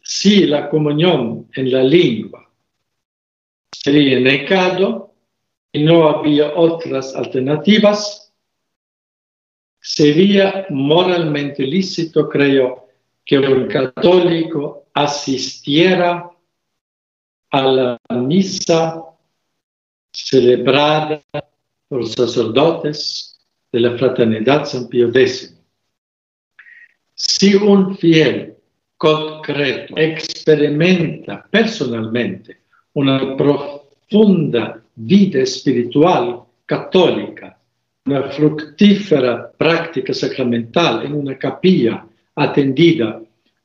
si 0.03 0.47
la 0.47 0.69
comunión 0.69 1.49
en 1.55 1.73
la 1.73 1.83
lengua 1.83 2.51
sería 3.71 4.21
negado 4.21 5.15
y 5.73 5.83
no 5.83 6.09
había 6.09 6.55
otras 6.55 7.15
alternativas, 7.15 8.33
sería 9.81 10.67
moralmente 10.71 11.67
lícito, 11.67 12.29
creo, 12.29 12.89
que 13.25 13.39
un 13.39 13.67
católico 13.69 14.87
asistiera 14.95 16.31
a 17.51 17.63
la 17.63 18.01
misa 18.11 19.03
celebrada 20.13 21.23
por 21.89 22.01
los 22.01 22.13
sacerdotes 22.13 23.41
de 23.71 23.81
la 23.81 23.97
Fraternidad 23.97 24.65
San 24.67 24.89
Pío 24.89 25.09
X. 25.09 25.59
Si 27.15 27.55
un 27.55 27.97
fiel 27.97 28.57
concreto. 29.03 29.97
Experimenta 29.97 31.45
personalmente 31.51 32.59
una 32.93 33.35
profunda 33.35 34.81
vida 34.95 35.41
espiritual 35.41 36.41
católica, 36.65 37.59
una 38.07 38.31
fructífera 38.31 39.51
práctica 39.51 40.15
sacramental 40.15 41.05
en 41.05 41.15
una 41.15 41.37
capilla 41.37 42.07
atendida 42.37 43.21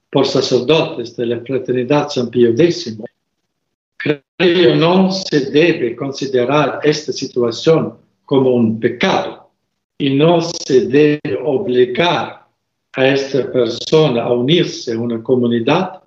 por 0.10 0.26
sacerdotes 0.26 1.16
de 1.16 1.28
la 1.28 1.40
Fraternidad 1.42 2.10
San 2.10 2.32
Pío 2.32 2.50
X, 2.58 2.98
creo 3.96 4.76
no 4.76 5.12
se 5.12 5.52
debe 5.52 5.96
considerar 5.96 6.80
esta 6.82 7.12
situación 7.12 7.94
como 8.26 8.56
un 8.56 8.80
pecado 8.80 9.52
y 10.00 10.16
no 10.16 10.42
se 10.42 10.88
debe 10.88 11.40
obligar 11.44 12.47
a 12.98 13.08
esta 13.10 13.52
persona 13.52 14.24
a 14.24 14.34
unirse 14.34 14.92
a 14.92 15.00
una 15.00 15.22
comunidad, 15.22 16.02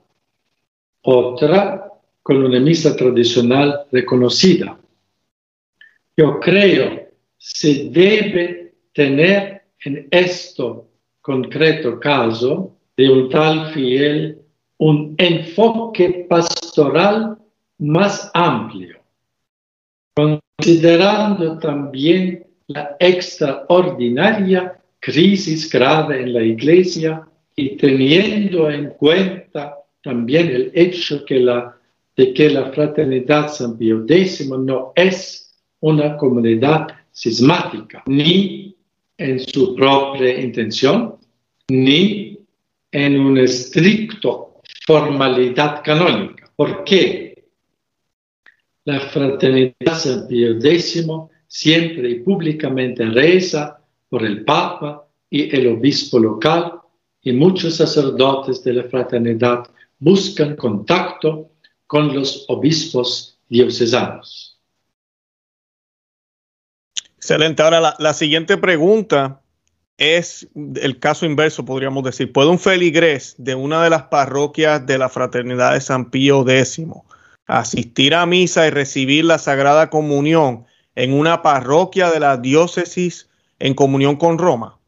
otra 1.02 1.88
con 2.20 2.44
una 2.44 2.58
misa 2.58 2.96
tradicional 2.96 3.86
reconocida. 3.92 4.76
Yo 6.16 6.40
creo 6.40 7.08
se 7.38 7.90
debe 7.90 8.74
tener 8.92 9.62
en 9.84 10.08
esto 10.10 10.88
concreto 11.20 12.00
caso 12.00 12.76
de 12.96 13.08
un 13.08 13.30
tal 13.30 13.72
fiel 13.72 14.42
un 14.78 15.14
enfoque 15.16 16.26
pastoral 16.28 17.38
más 17.78 18.28
amplio, 18.34 18.98
considerando 20.16 21.56
también 21.58 22.44
la 22.66 22.96
extraordinaria 22.98 24.79
crisis 25.00 25.70
grave 25.70 26.22
en 26.22 26.32
la 26.32 26.42
Iglesia 26.42 27.26
y 27.56 27.76
teniendo 27.76 28.70
en 28.70 28.90
cuenta 28.90 29.76
también 30.02 30.48
el 30.48 30.70
hecho 30.74 31.24
de 32.16 32.34
que 32.34 32.50
la 32.50 32.70
Fraternidad 32.72 33.48
San 33.52 33.76
Pío 33.76 34.04
X 34.06 34.48
no 34.48 34.92
es 34.94 35.54
una 35.80 36.16
comunidad 36.16 36.88
sismática, 37.10 38.02
ni 38.06 38.76
en 39.16 39.40
su 39.40 39.74
propia 39.74 40.40
intención, 40.40 41.16
ni 41.68 42.38
en 42.92 43.20
una 43.20 43.42
estricto 43.42 44.62
formalidad 44.86 45.82
canónica. 45.82 46.50
¿Por 46.56 46.84
qué? 46.84 47.44
La 48.84 49.00
Fraternidad 49.00 49.94
San 49.94 50.26
Pío 50.28 50.58
X 50.58 51.06
siempre 51.46 52.10
y 52.10 52.14
públicamente 52.20 53.04
reza 53.06 53.79
por 54.10 54.24
el 54.24 54.44
Papa 54.44 55.06
y 55.30 55.56
el 55.56 55.68
obispo 55.68 56.18
local 56.18 56.80
y 57.22 57.32
muchos 57.32 57.76
sacerdotes 57.76 58.62
de 58.62 58.74
la 58.74 58.84
fraternidad 58.84 59.64
buscan 59.98 60.56
contacto 60.56 61.50
con 61.86 62.14
los 62.14 62.44
obispos 62.48 63.38
diocesanos. 63.48 64.58
Excelente. 67.16 67.62
Ahora 67.62 67.94
la, 67.98 68.14
siguiente 68.14 68.56
pregunta 68.56 69.42
es 69.98 70.48
el 70.54 70.98
caso 70.98 71.26
inverso, 71.26 71.64
podríamos 71.64 72.02
decir. 72.02 72.32
¿Puede 72.32 72.48
un 72.48 72.58
feligrés 72.58 73.34
de 73.38 73.54
una 73.54 73.84
de 73.84 73.90
las 73.90 74.04
parroquias 74.04 74.84
de 74.86 74.98
la 74.98 75.08
Fraternidad 75.08 75.74
de 75.74 75.80
San 75.80 76.10
Pío 76.10 76.48
X 76.48 76.82
asistir 77.46 78.14
a 78.14 78.24
misa 78.26 78.66
y 78.66 78.70
recibir 78.70 79.24
la 79.24 79.38
Sagrada 79.38 79.90
Comunión 79.90 80.64
en 80.94 81.12
una 81.12 81.42
parroquia 81.42 82.10
de 82.10 82.20
la 82.20 82.36
diócesis 82.36 83.29
en 83.60 83.74
comunión 83.74 84.16
con 84.16 84.38
Roma? 84.38 84.78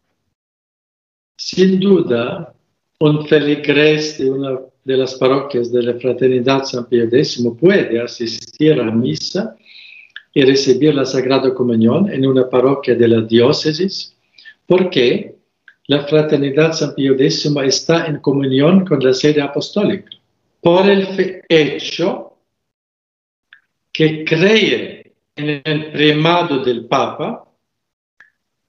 Sin 1.36 1.78
duda, 1.78 2.54
un 2.98 3.26
feligrés 3.26 4.18
de 4.18 4.30
una 4.30 4.58
de 4.84 4.96
las 4.96 5.14
parroquias 5.14 5.70
de 5.70 5.82
la 5.82 5.94
Fraternidad 5.94 6.64
San 6.64 6.86
Pío 6.86 7.04
X 7.04 7.44
puede 7.60 8.00
asistir 8.00 8.80
a 8.80 8.90
misa 8.90 9.56
y 10.34 10.42
recibir 10.42 10.94
la 10.94 11.04
Sagrada 11.04 11.54
Comunión 11.54 12.10
en 12.10 12.26
una 12.26 12.48
parroquia 12.48 12.94
de 12.94 13.06
la 13.06 13.20
diócesis, 13.20 14.16
porque 14.66 15.36
la 15.86 16.06
Fraternidad 16.06 16.72
San 16.72 16.94
Pío 16.94 17.12
X 17.12 17.46
está 17.64 18.06
en 18.06 18.18
comunión 18.18 18.84
con 18.86 19.00
la 19.00 19.12
sede 19.12 19.42
apostólica. 19.42 20.10
Por 20.60 20.88
el 20.88 21.42
hecho 21.48 22.36
que 23.92 24.24
cree 24.24 25.12
en 25.36 25.60
el 25.64 25.92
primado 25.92 26.64
del 26.64 26.86
Papa 26.86 27.51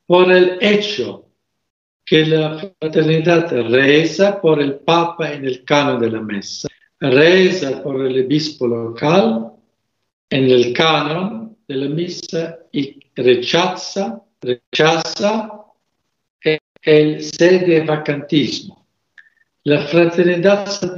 por 0.06 0.32
el 0.32 0.58
hecho 0.62 1.26
que 2.06 2.26
la 2.26 2.58
fraternidad 2.80 3.52
reza 3.70 4.40
por 4.42 4.62
el 4.62 4.76
Papa 4.76 5.32
en 5.34 5.46
el 5.46 5.64
canon 5.64 6.00
de 6.00 6.12
la 6.12 6.22
mesa, 6.22 6.68
reza 7.00 7.82
por 7.82 8.06
el 8.06 8.26
obispo 8.26 8.68
local 8.68 9.52
en 10.30 10.44
el 10.46 10.74
canon 10.74 11.58
de 11.68 11.76
la 11.76 11.88
misa 11.88 12.60
y 12.72 13.00
rechaza, 13.16 14.22
rechaza 14.42 15.50
el 16.82 17.24
sede 17.24 17.82
vacantismo. 17.86 18.86
La 19.64 19.88
fraternidad 19.88 20.68
San 20.68 20.94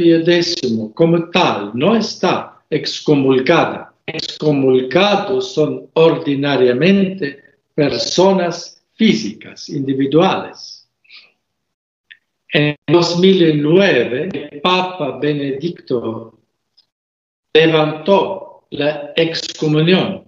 como 0.94 1.30
tal 1.30 1.72
no 1.76 1.96
está 1.96 2.64
excomulgada 2.70 3.96
excomulgados 4.06 5.54
son 5.54 5.90
ordinariamente 5.94 7.44
personas 7.74 8.75
físicas, 8.96 9.70
individuales. 9.70 10.88
En 12.52 12.76
2009, 12.88 14.30
el 14.34 14.62
Papa 14.62 15.20
Benedicto 15.20 16.40
levantó 17.54 18.68
la 18.72 19.14
excomunión 19.16 20.26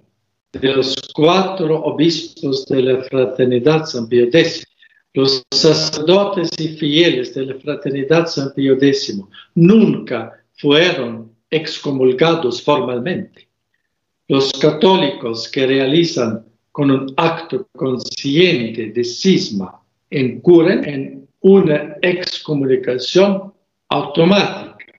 de 0.52 0.74
los 0.74 0.96
cuatro 1.14 1.82
obispos 1.84 2.66
de 2.66 2.82
la 2.82 3.04
Fraternidad 3.04 3.86
San 3.86 4.08
Pío 4.08 4.26
X. 4.26 4.66
Los 5.14 5.44
sacerdotes 5.52 6.50
y 6.60 6.70
fieles 6.78 7.34
de 7.34 7.46
la 7.46 7.56
Fraternidad 7.56 8.28
San 8.28 8.54
Pío 8.54 8.74
X 8.74 9.20
nunca 9.56 10.44
fueron 10.54 11.32
excomulgados 11.50 12.62
formalmente 12.62 13.48
los 14.28 14.52
católicos 14.52 15.50
que 15.50 15.66
realizan 15.66 16.46
con 16.78 16.92
un 16.92 17.12
acto 17.18 17.68
consciente 17.76 18.92
de 18.92 19.04
cisma 19.04 19.82
incurren 20.12 20.88
en 20.88 21.28
una 21.40 21.98
excomunicación 22.04 23.52
automática. 23.90 24.94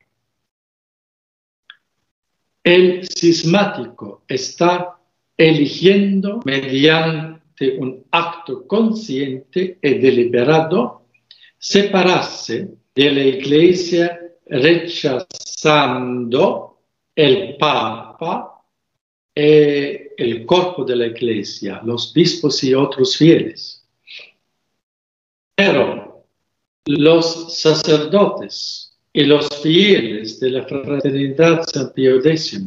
El 2.65 3.07
cismático 3.07 4.25
está 4.27 4.99
eligiendo 5.37 6.41
mediante 6.45 7.79
un 7.79 8.05
acto 8.11 8.67
consciente 8.67 9.79
y 9.81 9.95
deliberado 9.99 11.07
separarse 11.59 12.71
de 12.93 13.13
la 13.13 13.23
iglesia 13.23 14.19
rechazando 14.47 15.21
el 17.15 17.57
Papa 17.57 18.58
eh, 19.41 20.15
el 20.17 20.45
cuerpo 20.45 20.85
de 20.85 20.97
la 20.97 21.07
iglesia, 21.07 21.81
los 21.85 22.13
bispos 22.13 22.65
y 22.65 22.75
otros 22.75 23.17
fieles. 23.17 23.87
Pero 25.55 26.25
los 26.87 27.57
sacerdotes 27.57 28.99
y 29.13 29.23
los 29.23 29.49
fieles 29.63 30.41
de 30.41 30.51
la 30.51 30.65
fraternidad 30.65 31.63
San 31.73 31.93
Pío 31.93 32.17
X 32.17 32.61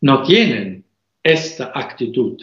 no 0.00 0.22
tienen 0.24 0.84
esta 1.22 1.70
actitud 1.72 2.42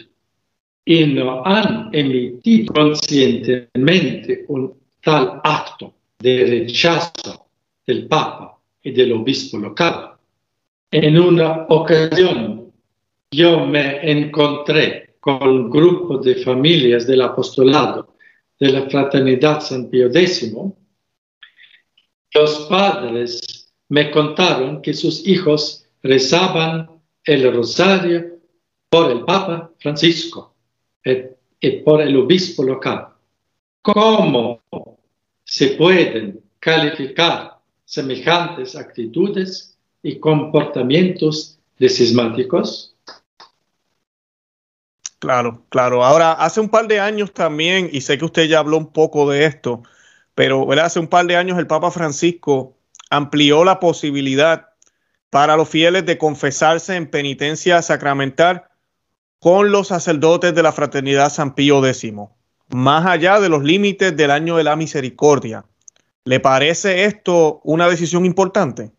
y 0.86 1.04
no 1.04 1.44
han 1.44 1.90
emitido 1.92 2.72
conscientemente 2.72 4.46
un 4.48 4.78
tal 5.02 5.42
acto 5.44 5.92
de 6.20 6.46
rechazo 6.46 7.48
del 7.86 8.06
Papa 8.06 8.58
y 8.82 8.92
del 8.92 9.12
obispo 9.12 9.58
local. 9.58 10.12
En 10.90 11.18
una 11.18 11.66
ocasión 11.68 12.63
yo 13.34 13.66
me 13.66 14.10
encontré 14.10 15.16
con 15.20 15.42
un 15.42 15.70
grupo 15.70 16.18
de 16.18 16.36
familias 16.36 17.06
del 17.06 17.22
apostolado 17.22 18.14
de 18.60 18.70
la 18.70 18.88
Fraternidad 18.88 19.60
San 19.60 19.88
Pío 19.88 20.06
X, 20.06 20.52
los 22.34 22.66
padres 22.68 23.72
me 23.88 24.10
contaron 24.10 24.82
que 24.82 24.92
sus 24.92 25.26
hijos 25.26 25.86
rezaban 26.02 26.90
el 27.24 27.52
rosario 27.52 28.40
por 28.88 29.10
el 29.10 29.24
Papa 29.24 29.72
Francisco 29.78 30.54
y 31.60 31.70
por 31.78 32.02
el 32.02 32.16
obispo 32.16 32.62
local. 32.62 33.08
¿Cómo 33.82 34.60
se 35.44 35.68
pueden 35.68 36.42
calificar 36.58 37.58
semejantes 37.84 38.76
actitudes 38.76 39.78
y 40.02 40.18
comportamientos 40.18 41.58
cismáticos? 41.78 42.93
Claro, 45.18 45.62
claro. 45.70 46.04
Ahora, 46.04 46.32
hace 46.32 46.60
un 46.60 46.68
par 46.68 46.86
de 46.86 47.00
años 47.00 47.32
también, 47.32 47.88
y 47.92 48.02
sé 48.02 48.18
que 48.18 48.24
usted 48.24 48.44
ya 48.44 48.58
habló 48.58 48.76
un 48.76 48.92
poco 48.92 49.30
de 49.30 49.46
esto, 49.46 49.82
pero 50.34 50.70
hace 50.72 51.00
un 51.00 51.06
par 51.06 51.26
de 51.26 51.36
años 51.36 51.58
el 51.58 51.66
Papa 51.66 51.90
Francisco 51.90 52.76
amplió 53.10 53.64
la 53.64 53.80
posibilidad 53.80 54.70
para 55.30 55.56
los 55.56 55.68
fieles 55.68 56.04
de 56.06 56.18
confesarse 56.18 56.96
en 56.96 57.10
penitencia 57.10 57.80
sacramental 57.82 58.64
con 59.40 59.70
los 59.70 59.88
sacerdotes 59.88 60.54
de 60.54 60.62
la 60.62 60.72
Fraternidad 60.72 61.30
San 61.30 61.54
Pío 61.54 61.84
X, 61.86 62.12
más 62.68 63.06
allá 63.06 63.40
de 63.40 63.48
los 63.48 63.62
límites 63.62 64.16
del 64.16 64.30
año 64.30 64.56
de 64.56 64.64
la 64.64 64.76
misericordia. 64.76 65.64
¿Le 66.24 66.40
parece 66.40 67.04
esto 67.04 67.60
una 67.64 67.88
decisión 67.88 68.24
importante? 68.24 68.90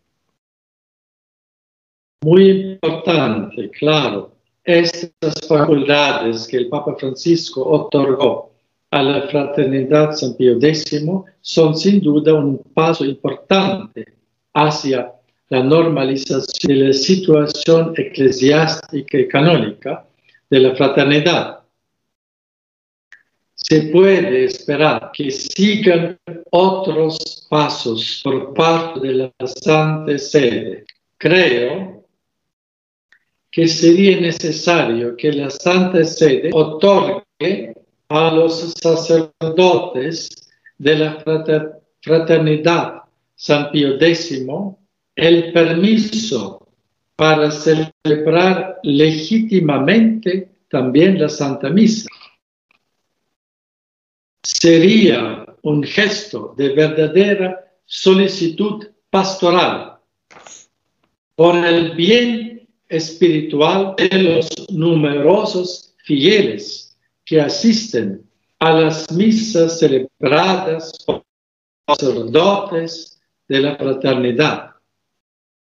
Muy 2.22 2.78
importante, 2.82 3.70
claro. 3.70 4.35
Estas 4.66 5.46
facultades 5.46 6.48
que 6.48 6.56
el 6.56 6.68
Papa 6.68 6.96
Francisco 6.98 7.64
otorgó 7.64 8.50
a 8.90 9.00
la 9.00 9.28
Fraternidad 9.28 10.10
San 10.10 10.34
Pío 10.34 10.58
X 10.60 11.04
son 11.40 11.76
sin 11.76 12.00
duda 12.00 12.34
un 12.34 12.58
paso 12.74 13.04
importante 13.04 14.04
hacia 14.52 15.12
la 15.50 15.62
normalización 15.62 16.76
de 16.76 16.86
la 16.86 16.92
situación 16.92 17.94
eclesiástica 17.96 19.18
y 19.18 19.28
canónica 19.28 20.04
de 20.50 20.58
la 20.58 20.74
fraternidad. 20.74 21.60
Se 23.54 23.82
puede 23.82 24.46
esperar 24.46 25.12
que 25.12 25.30
sigan 25.30 26.18
otros 26.50 27.46
pasos 27.48 28.20
por 28.24 28.52
parte 28.52 28.98
de 28.98 29.14
la 29.14 29.32
Santa 29.46 30.18
Sede. 30.18 30.86
Creo 31.18 31.95
que 33.56 33.66
sería 33.66 34.20
necesario 34.20 35.16
que 35.16 35.32
la 35.32 35.48
Santa 35.48 36.04
Sede 36.04 36.50
otorgue 36.52 37.74
a 38.06 38.30
los 38.30 38.74
sacerdotes 38.74 40.28
de 40.76 40.98
la 40.98 41.24
fraternidad 42.02 43.04
San 43.34 43.70
Pío 43.70 43.98
X 43.98 44.44
el 45.14 45.54
permiso 45.54 46.68
para 47.16 47.50
celebrar 47.50 48.78
legítimamente 48.82 50.50
también 50.68 51.18
la 51.18 51.30
Santa 51.30 51.70
Misa. 51.70 52.10
Sería 54.42 55.46
un 55.62 55.82
gesto 55.82 56.54
de 56.58 56.74
verdadera 56.74 57.72
solicitud 57.86 58.86
pastoral 59.08 59.96
por 61.34 61.56
el 61.56 61.96
bien 61.96 62.55
espiritual 62.88 63.94
de 63.96 64.22
los 64.22 64.48
numerosos 64.70 65.94
fieles 66.04 66.96
que 67.24 67.40
asisten 67.40 68.22
a 68.58 68.80
las 68.80 69.10
misas 69.12 69.78
celebradas 69.78 70.92
por 71.04 71.24
los 71.86 71.98
sacerdotes 71.98 73.20
de 73.48 73.60
la 73.60 73.76
fraternidad. 73.76 74.70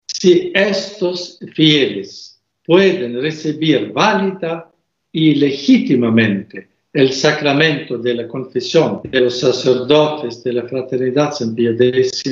Si 0.07 0.53
estos 0.55 1.39
fieles 1.55 2.41
pueden 2.64 3.20
recibir 3.20 3.93
válida 3.93 4.70
y 5.11 5.35
legítimamente 5.35 6.68
el 6.93 7.12
sacramento 7.12 7.97
de 7.99 8.14
la 8.14 8.29
confesión 8.29 9.01
de 9.05 9.20
los 9.20 9.41
sacerdotes 9.41 10.45
de 10.45 10.53
la 10.53 10.64
fraternidad 10.64 11.33
San 11.33 11.55
Pío 11.55 11.73
X, 11.73 12.23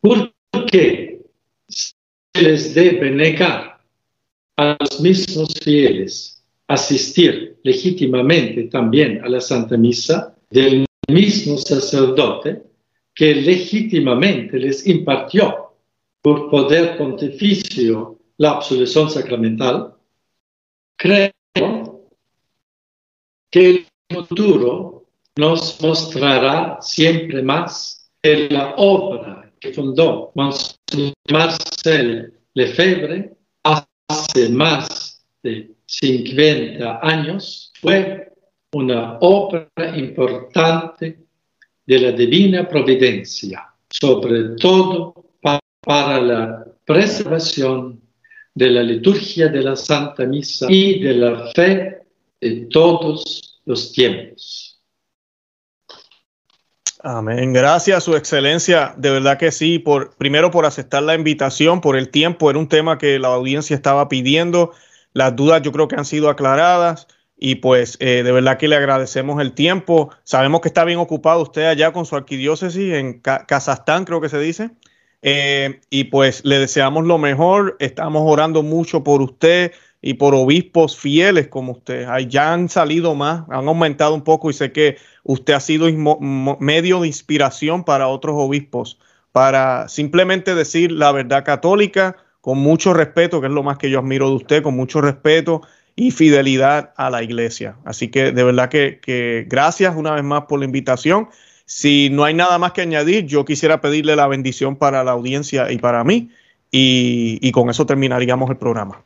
¿por 0.00 0.34
qué 0.70 1.11
les 2.34 2.74
debe 2.74 3.10
negar 3.10 3.80
a 4.56 4.76
los 4.80 5.00
mismos 5.00 5.54
fieles 5.62 6.42
asistir 6.68 7.58
legítimamente 7.62 8.64
también 8.64 9.22
a 9.24 9.28
la 9.28 9.40
Santa 9.40 9.76
Misa 9.76 10.34
del 10.50 10.86
mismo 11.08 11.58
sacerdote 11.58 12.62
que 13.14 13.34
legítimamente 13.34 14.58
les 14.58 14.86
impartió 14.86 15.74
por 16.22 16.48
poder 16.50 16.96
pontificio 16.96 18.18
la 18.38 18.52
absolución 18.52 19.10
sacramental, 19.10 19.94
creo 20.96 21.30
que 23.50 23.70
el 23.70 23.86
futuro 24.10 25.06
nos 25.36 25.80
mostrará 25.82 26.78
siempre 26.80 27.42
más 27.42 28.10
que 28.22 28.48
la 28.48 28.74
obra 28.76 29.52
que 29.60 29.72
fundó 29.72 30.32
Marcel 31.30 32.32
Lefebvre 32.54 33.34
hace 33.62 34.48
más 34.50 35.24
de 35.42 35.70
50 35.86 37.00
años 37.02 37.72
fue 37.80 38.32
una 38.72 39.18
obra 39.20 39.68
importante 39.94 41.18
de 41.86 41.98
la 41.98 42.12
divina 42.12 42.68
providencia, 42.68 43.66
sobre 43.90 44.56
todo 44.56 45.26
para 45.80 46.20
la 46.20 46.64
preservación 46.84 48.00
de 48.54 48.70
la 48.70 48.82
liturgia 48.82 49.48
de 49.48 49.62
la 49.62 49.76
Santa 49.76 50.24
Misa 50.26 50.66
y 50.70 51.00
de 51.00 51.14
la 51.14 51.46
fe 51.52 52.02
de 52.40 52.66
todos 52.70 53.60
los 53.64 53.92
tiempos. 53.92 54.71
Amén. 57.04 57.52
Gracias, 57.52 58.04
Su 58.04 58.14
Excelencia. 58.14 58.94
De 58.96 59.10
verdad 59.10 59.36
que 59.36 59.50
sí. 59.50 59.80
Por, 59.80 60.14
primero 60.16 60.52
por 60.52 60.66
aceptar 60.66 61.02
la 61.02 61.16
invitación, 61.16 61.80
por 61.80 61.96
el 61.96 62.10
tiempo. 62.10 62.48
Era 62.48 62.60
un 62.60 62.68
tema 62.68 62.96
que 62.96 63.18
la 63.18 63.28
audiencia 63.28 63.74
estaba 63.74 64.08
pidiendo. 64.08 64.72
Las 65.12 65.34
dudas 65.34 65.62
yo 65.62 65.72
creo 65.72 65.88
que 65.88 65.96
han 65.96 66.04
sido 66.04 66.30
aclaradas. 66.30 67.08
Y 67.36 67.56
pues 67.56 67.96
eh, 67.98 68.22
de 68.22 68.30
verdad 68.30 68.56
que 68.56 68.68
le 68.68 68.76
agradecemos 68.76 69.40
el 69.40 69.52
tiempo. 69.52 70.10
Sabemos 70.22 70.60
que 70.60 70.68
está 70.68 70.84
bien 70.84 71.00
ocupado 71.00 71.42
usted 71.42 71.64
allá 71.64 71.92
con 71.92 72.06
su 72.06 72.14
arquidiócesis 72.14 72.92
en 72.92 73.20
Kazajstán, 73.20 74.04
creo 74.04 74.20
que 74.20 74.28
se 74.28 74.38
dice. 74.38 74.70
Eh, 75.22 75.80
y 75.90 76.04
pues 76.04 76.44
le 76.44 76.60
deseamos 76.60 77.04
lo 77.04 77.18
mejor. 77.18 77.76
Estamos 77.80 78.22
orando 78.24 78.62
mucho 78.62 79.02
por 79.02 79.22
usted 79.22 79.72
y 80.04 80.14
por 80.14 80.34
obispos 80.34 80.98
fieles 80.98 81.46
como 81.46 81.72
usted. 81.72 82.06
Ya 82.28 82.52
han 82.52 82.68
salido 82.68 83.14
más, 83.14 83.44
han 83.48 83.68
aumentado 83.68 84.14
un 84.14 84.22
poco 84.22 84.50
y 84.50 84.52
sé 84.52 84.72
que 84.72 84.96
usted 85.22 85.54
ha 85.54 85.60
sido 85.60 85.86
medio 86.58 87.00
de 87.00 87.06
inspiración 87.06 87.84
para 87.84 88.08
otros 88.08 88.34
obispos, 88.36 88.98
para 89.30 89.88
simplemente 89.88 90.56
decir 90.56 90.90
la 90.90 91.12
verdad 91.12 91.44
católica 91.44 92.16
con 92.40 92.58
mucho 92.58 92.92
respeto, 92.92 93.40
que 93.40 93.46
es 93.46 93.52
lo 93.52 93.62
más 93.62 93.78
que 93.78 93.88
yo 93.88 94.00
admiro 94.00 94.28
de 94.28 94.34
usted, 94.34 94.62
con 94.64 94.74
mucho 94.74 95.00
respeto 95.00 95.62
y 95.94 96.10
fidelidad 96.10 96.92
a 96.96 97.08
la 97.08 97.22
iglesia. 97.22 97.76
Así 97.84 98.08
que 98.08 98.32
de 98.32 98.42
verdad 98.42 98.68
que, 98.68 99.46
gracias 99.48 99.94
una 99.94 100.10
vez 100.16 100.24
más 100.24 100.42
por 100.48 100.58
la 100.58 100.64
invitación. 100.64 101.28
Si 101.64 102.10
no 102.10 102.24
hay 102.24 102.34
nada 102.34 102.58
más 102.58 102.72
que 102.72 102.80
añadir, 102.80 103.26
yo 103.26 103.44
quisiera 103.44 103.80
pedirle 103.80 104.16
la 104.16 104.26
bendición 104.26 104.74
para 104.74 105.04
la 105.04 105.12
audiencia 105.12 105.70
y 105.70 105.78
para 105.78 106.02
mí, 106.02 106.30
y 106.72 107.52
con 107.52 107.70
eso 107.70 107.86
terminaríamos 107.86 108.50
el 108.50 108.56
programa. 108.56 109.04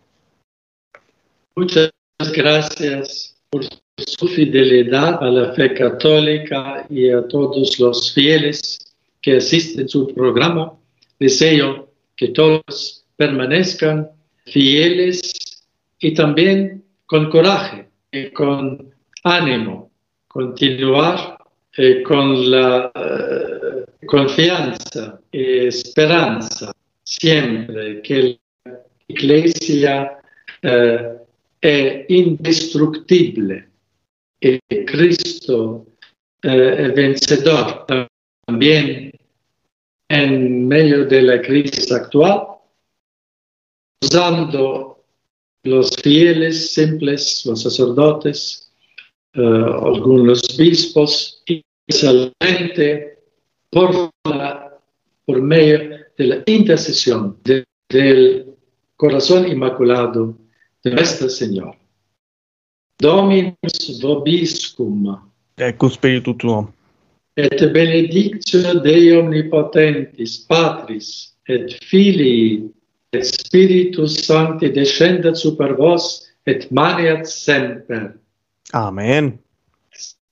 Muchas 1.58 1.90
gracias 2.34 3.34
por 3.48 3.64
su 3.96 4.28
fidelidad 4.28 5.24
a 5.24 5.30
la 5.30 5.54
fe 5.54 5.72
católica 5.72 6.86
y 6.90 7.08
a 7.08 7.26
todos 7.28 7.78
los 7.78 8.12
fieles 8.12 8.94
que 9.22 9.38
asisten 9.38 9.86
a 9.86 9.88
su 9.88 10.06
programa. 10.14 10.74
Deseo 11.18 11.88
que 12.14 12.28
todos 12.28 13.06
permanezcan 13.16 14.10
fieles 14.44 15.32
y 15.98 16.12
también 16.12 16.84
con 17.06 17.30
coraje 17.30 17.88
y 18.12 18.30
con 18.32 18.90
ánimo, 19.24 19.90
continuar 20.28 21.38
eh, 21.78 22.02
con 22.02 22.50
la 22.50 22.92
eh, 22.94 24.06
confianza 24.06 25.18
y 25.32 25.66
esperanza 25.68 26.70
siempre 27.02 28.02
que 28.02 28.38
la 28.66 28.78
iglesia 29.08 30.18
eh, 30.60 31.16
indestructible 32.08 33.68
y 34.40 34.58
Cristo 34.84 35.86
eh, 36.42 36.92
vencedor 36.94 37.86
también 38.46 39.10
en 40.08 40.68
medio 40.68 41.04
de 41.04 41.22
la 41.22 41.42
crisis 41.42 41.90
actual, 41.90 42.46
usando 44.00 45.02
los 45.64 45.90
fieles 45.96 46.72
simples, 46.72 47.44
los 47.44 47.62
sacerdotes, 47.62 48.70
uh, 49.34 49.94
algunos 49.94 50.42
obispos, 50.56 51.42
y 51.46 51.64
solamente 51.88 53.18
por, 53.70 54.12
medio 55.26 56.06
de 56.16 56.24
la 56.24 56.42
intercesión 56.46 57.36
de, 57.42 57.64
del 57.88 58.54
corazón 58.96 59.48
inmaculado 59.48 60.36
Resta, 60.90 61.28
Signor. 61.28 61.76
Dominus 62.98 64.00
vobiscum. 64.00 65.20
Ecco 65.54 65.88
spiritu 65.88 66.34
tuo. 66.36 66.72
Et 67.34 67.70
benedictio 67.70 68.80
Dei 68.80 69.12
omnipotentis, 69.12 70.44
Patris, 70.46 71.36
et 71.48 71.72
Filii, 71.84 72.70
et 73.12 73.24
Spiritus 73.24 74.24
Sancti 74.24 74.70
descendat 74.72 75.36
super 75.36 75.74
vos 75.76 76.26
et 76.46 76.70
maniat 76.70 77.26
semper. 77.26 78.14
Amen. 78.72 79.38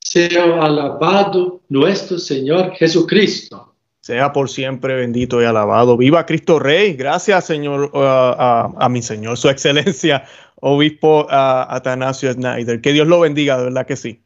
Seo 0.05 0.61
alabado 0.61 1.61
nuestro 1.69 2.19
Señor 2.19 2.75
Jesucristo. 2.79 3.74
Sea 4.05 4.35
por 4.35 4.51
siempre 4.51 4.97
bendito 4.97 5.41
y 5.41 5.47
alabado. 5.47 5.97
Viva 5.97 6.27
Cristo 6.27 6.59
Rey. 6.59 6.93
Gracias, 6.93 7.47
Señor, 7.47 7.91
uh, 7.95 7.99
a, 7.99 8.75
a, 8.79 8.89
mi 8.91 9.01
Señor, 9.01 9.39
Su 9.39 9.49
Excelencia, 9.49 10.27
Obispo 10.57 11.25
uh, 11.25 11.29
Atanasio 11.31 12.31
Snyder. 12.31 12.83
Que 12.83 12.93
Dios 12.93 13.09
lo 13.09 13.21
bendiga, 13.21 13.57
de 13.57 13.65
verdad 13.65 13.87
que 13.87 13.97
sí. 13.97 14.23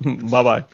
Bye 0.00 0.42
bye. 0.42 0.66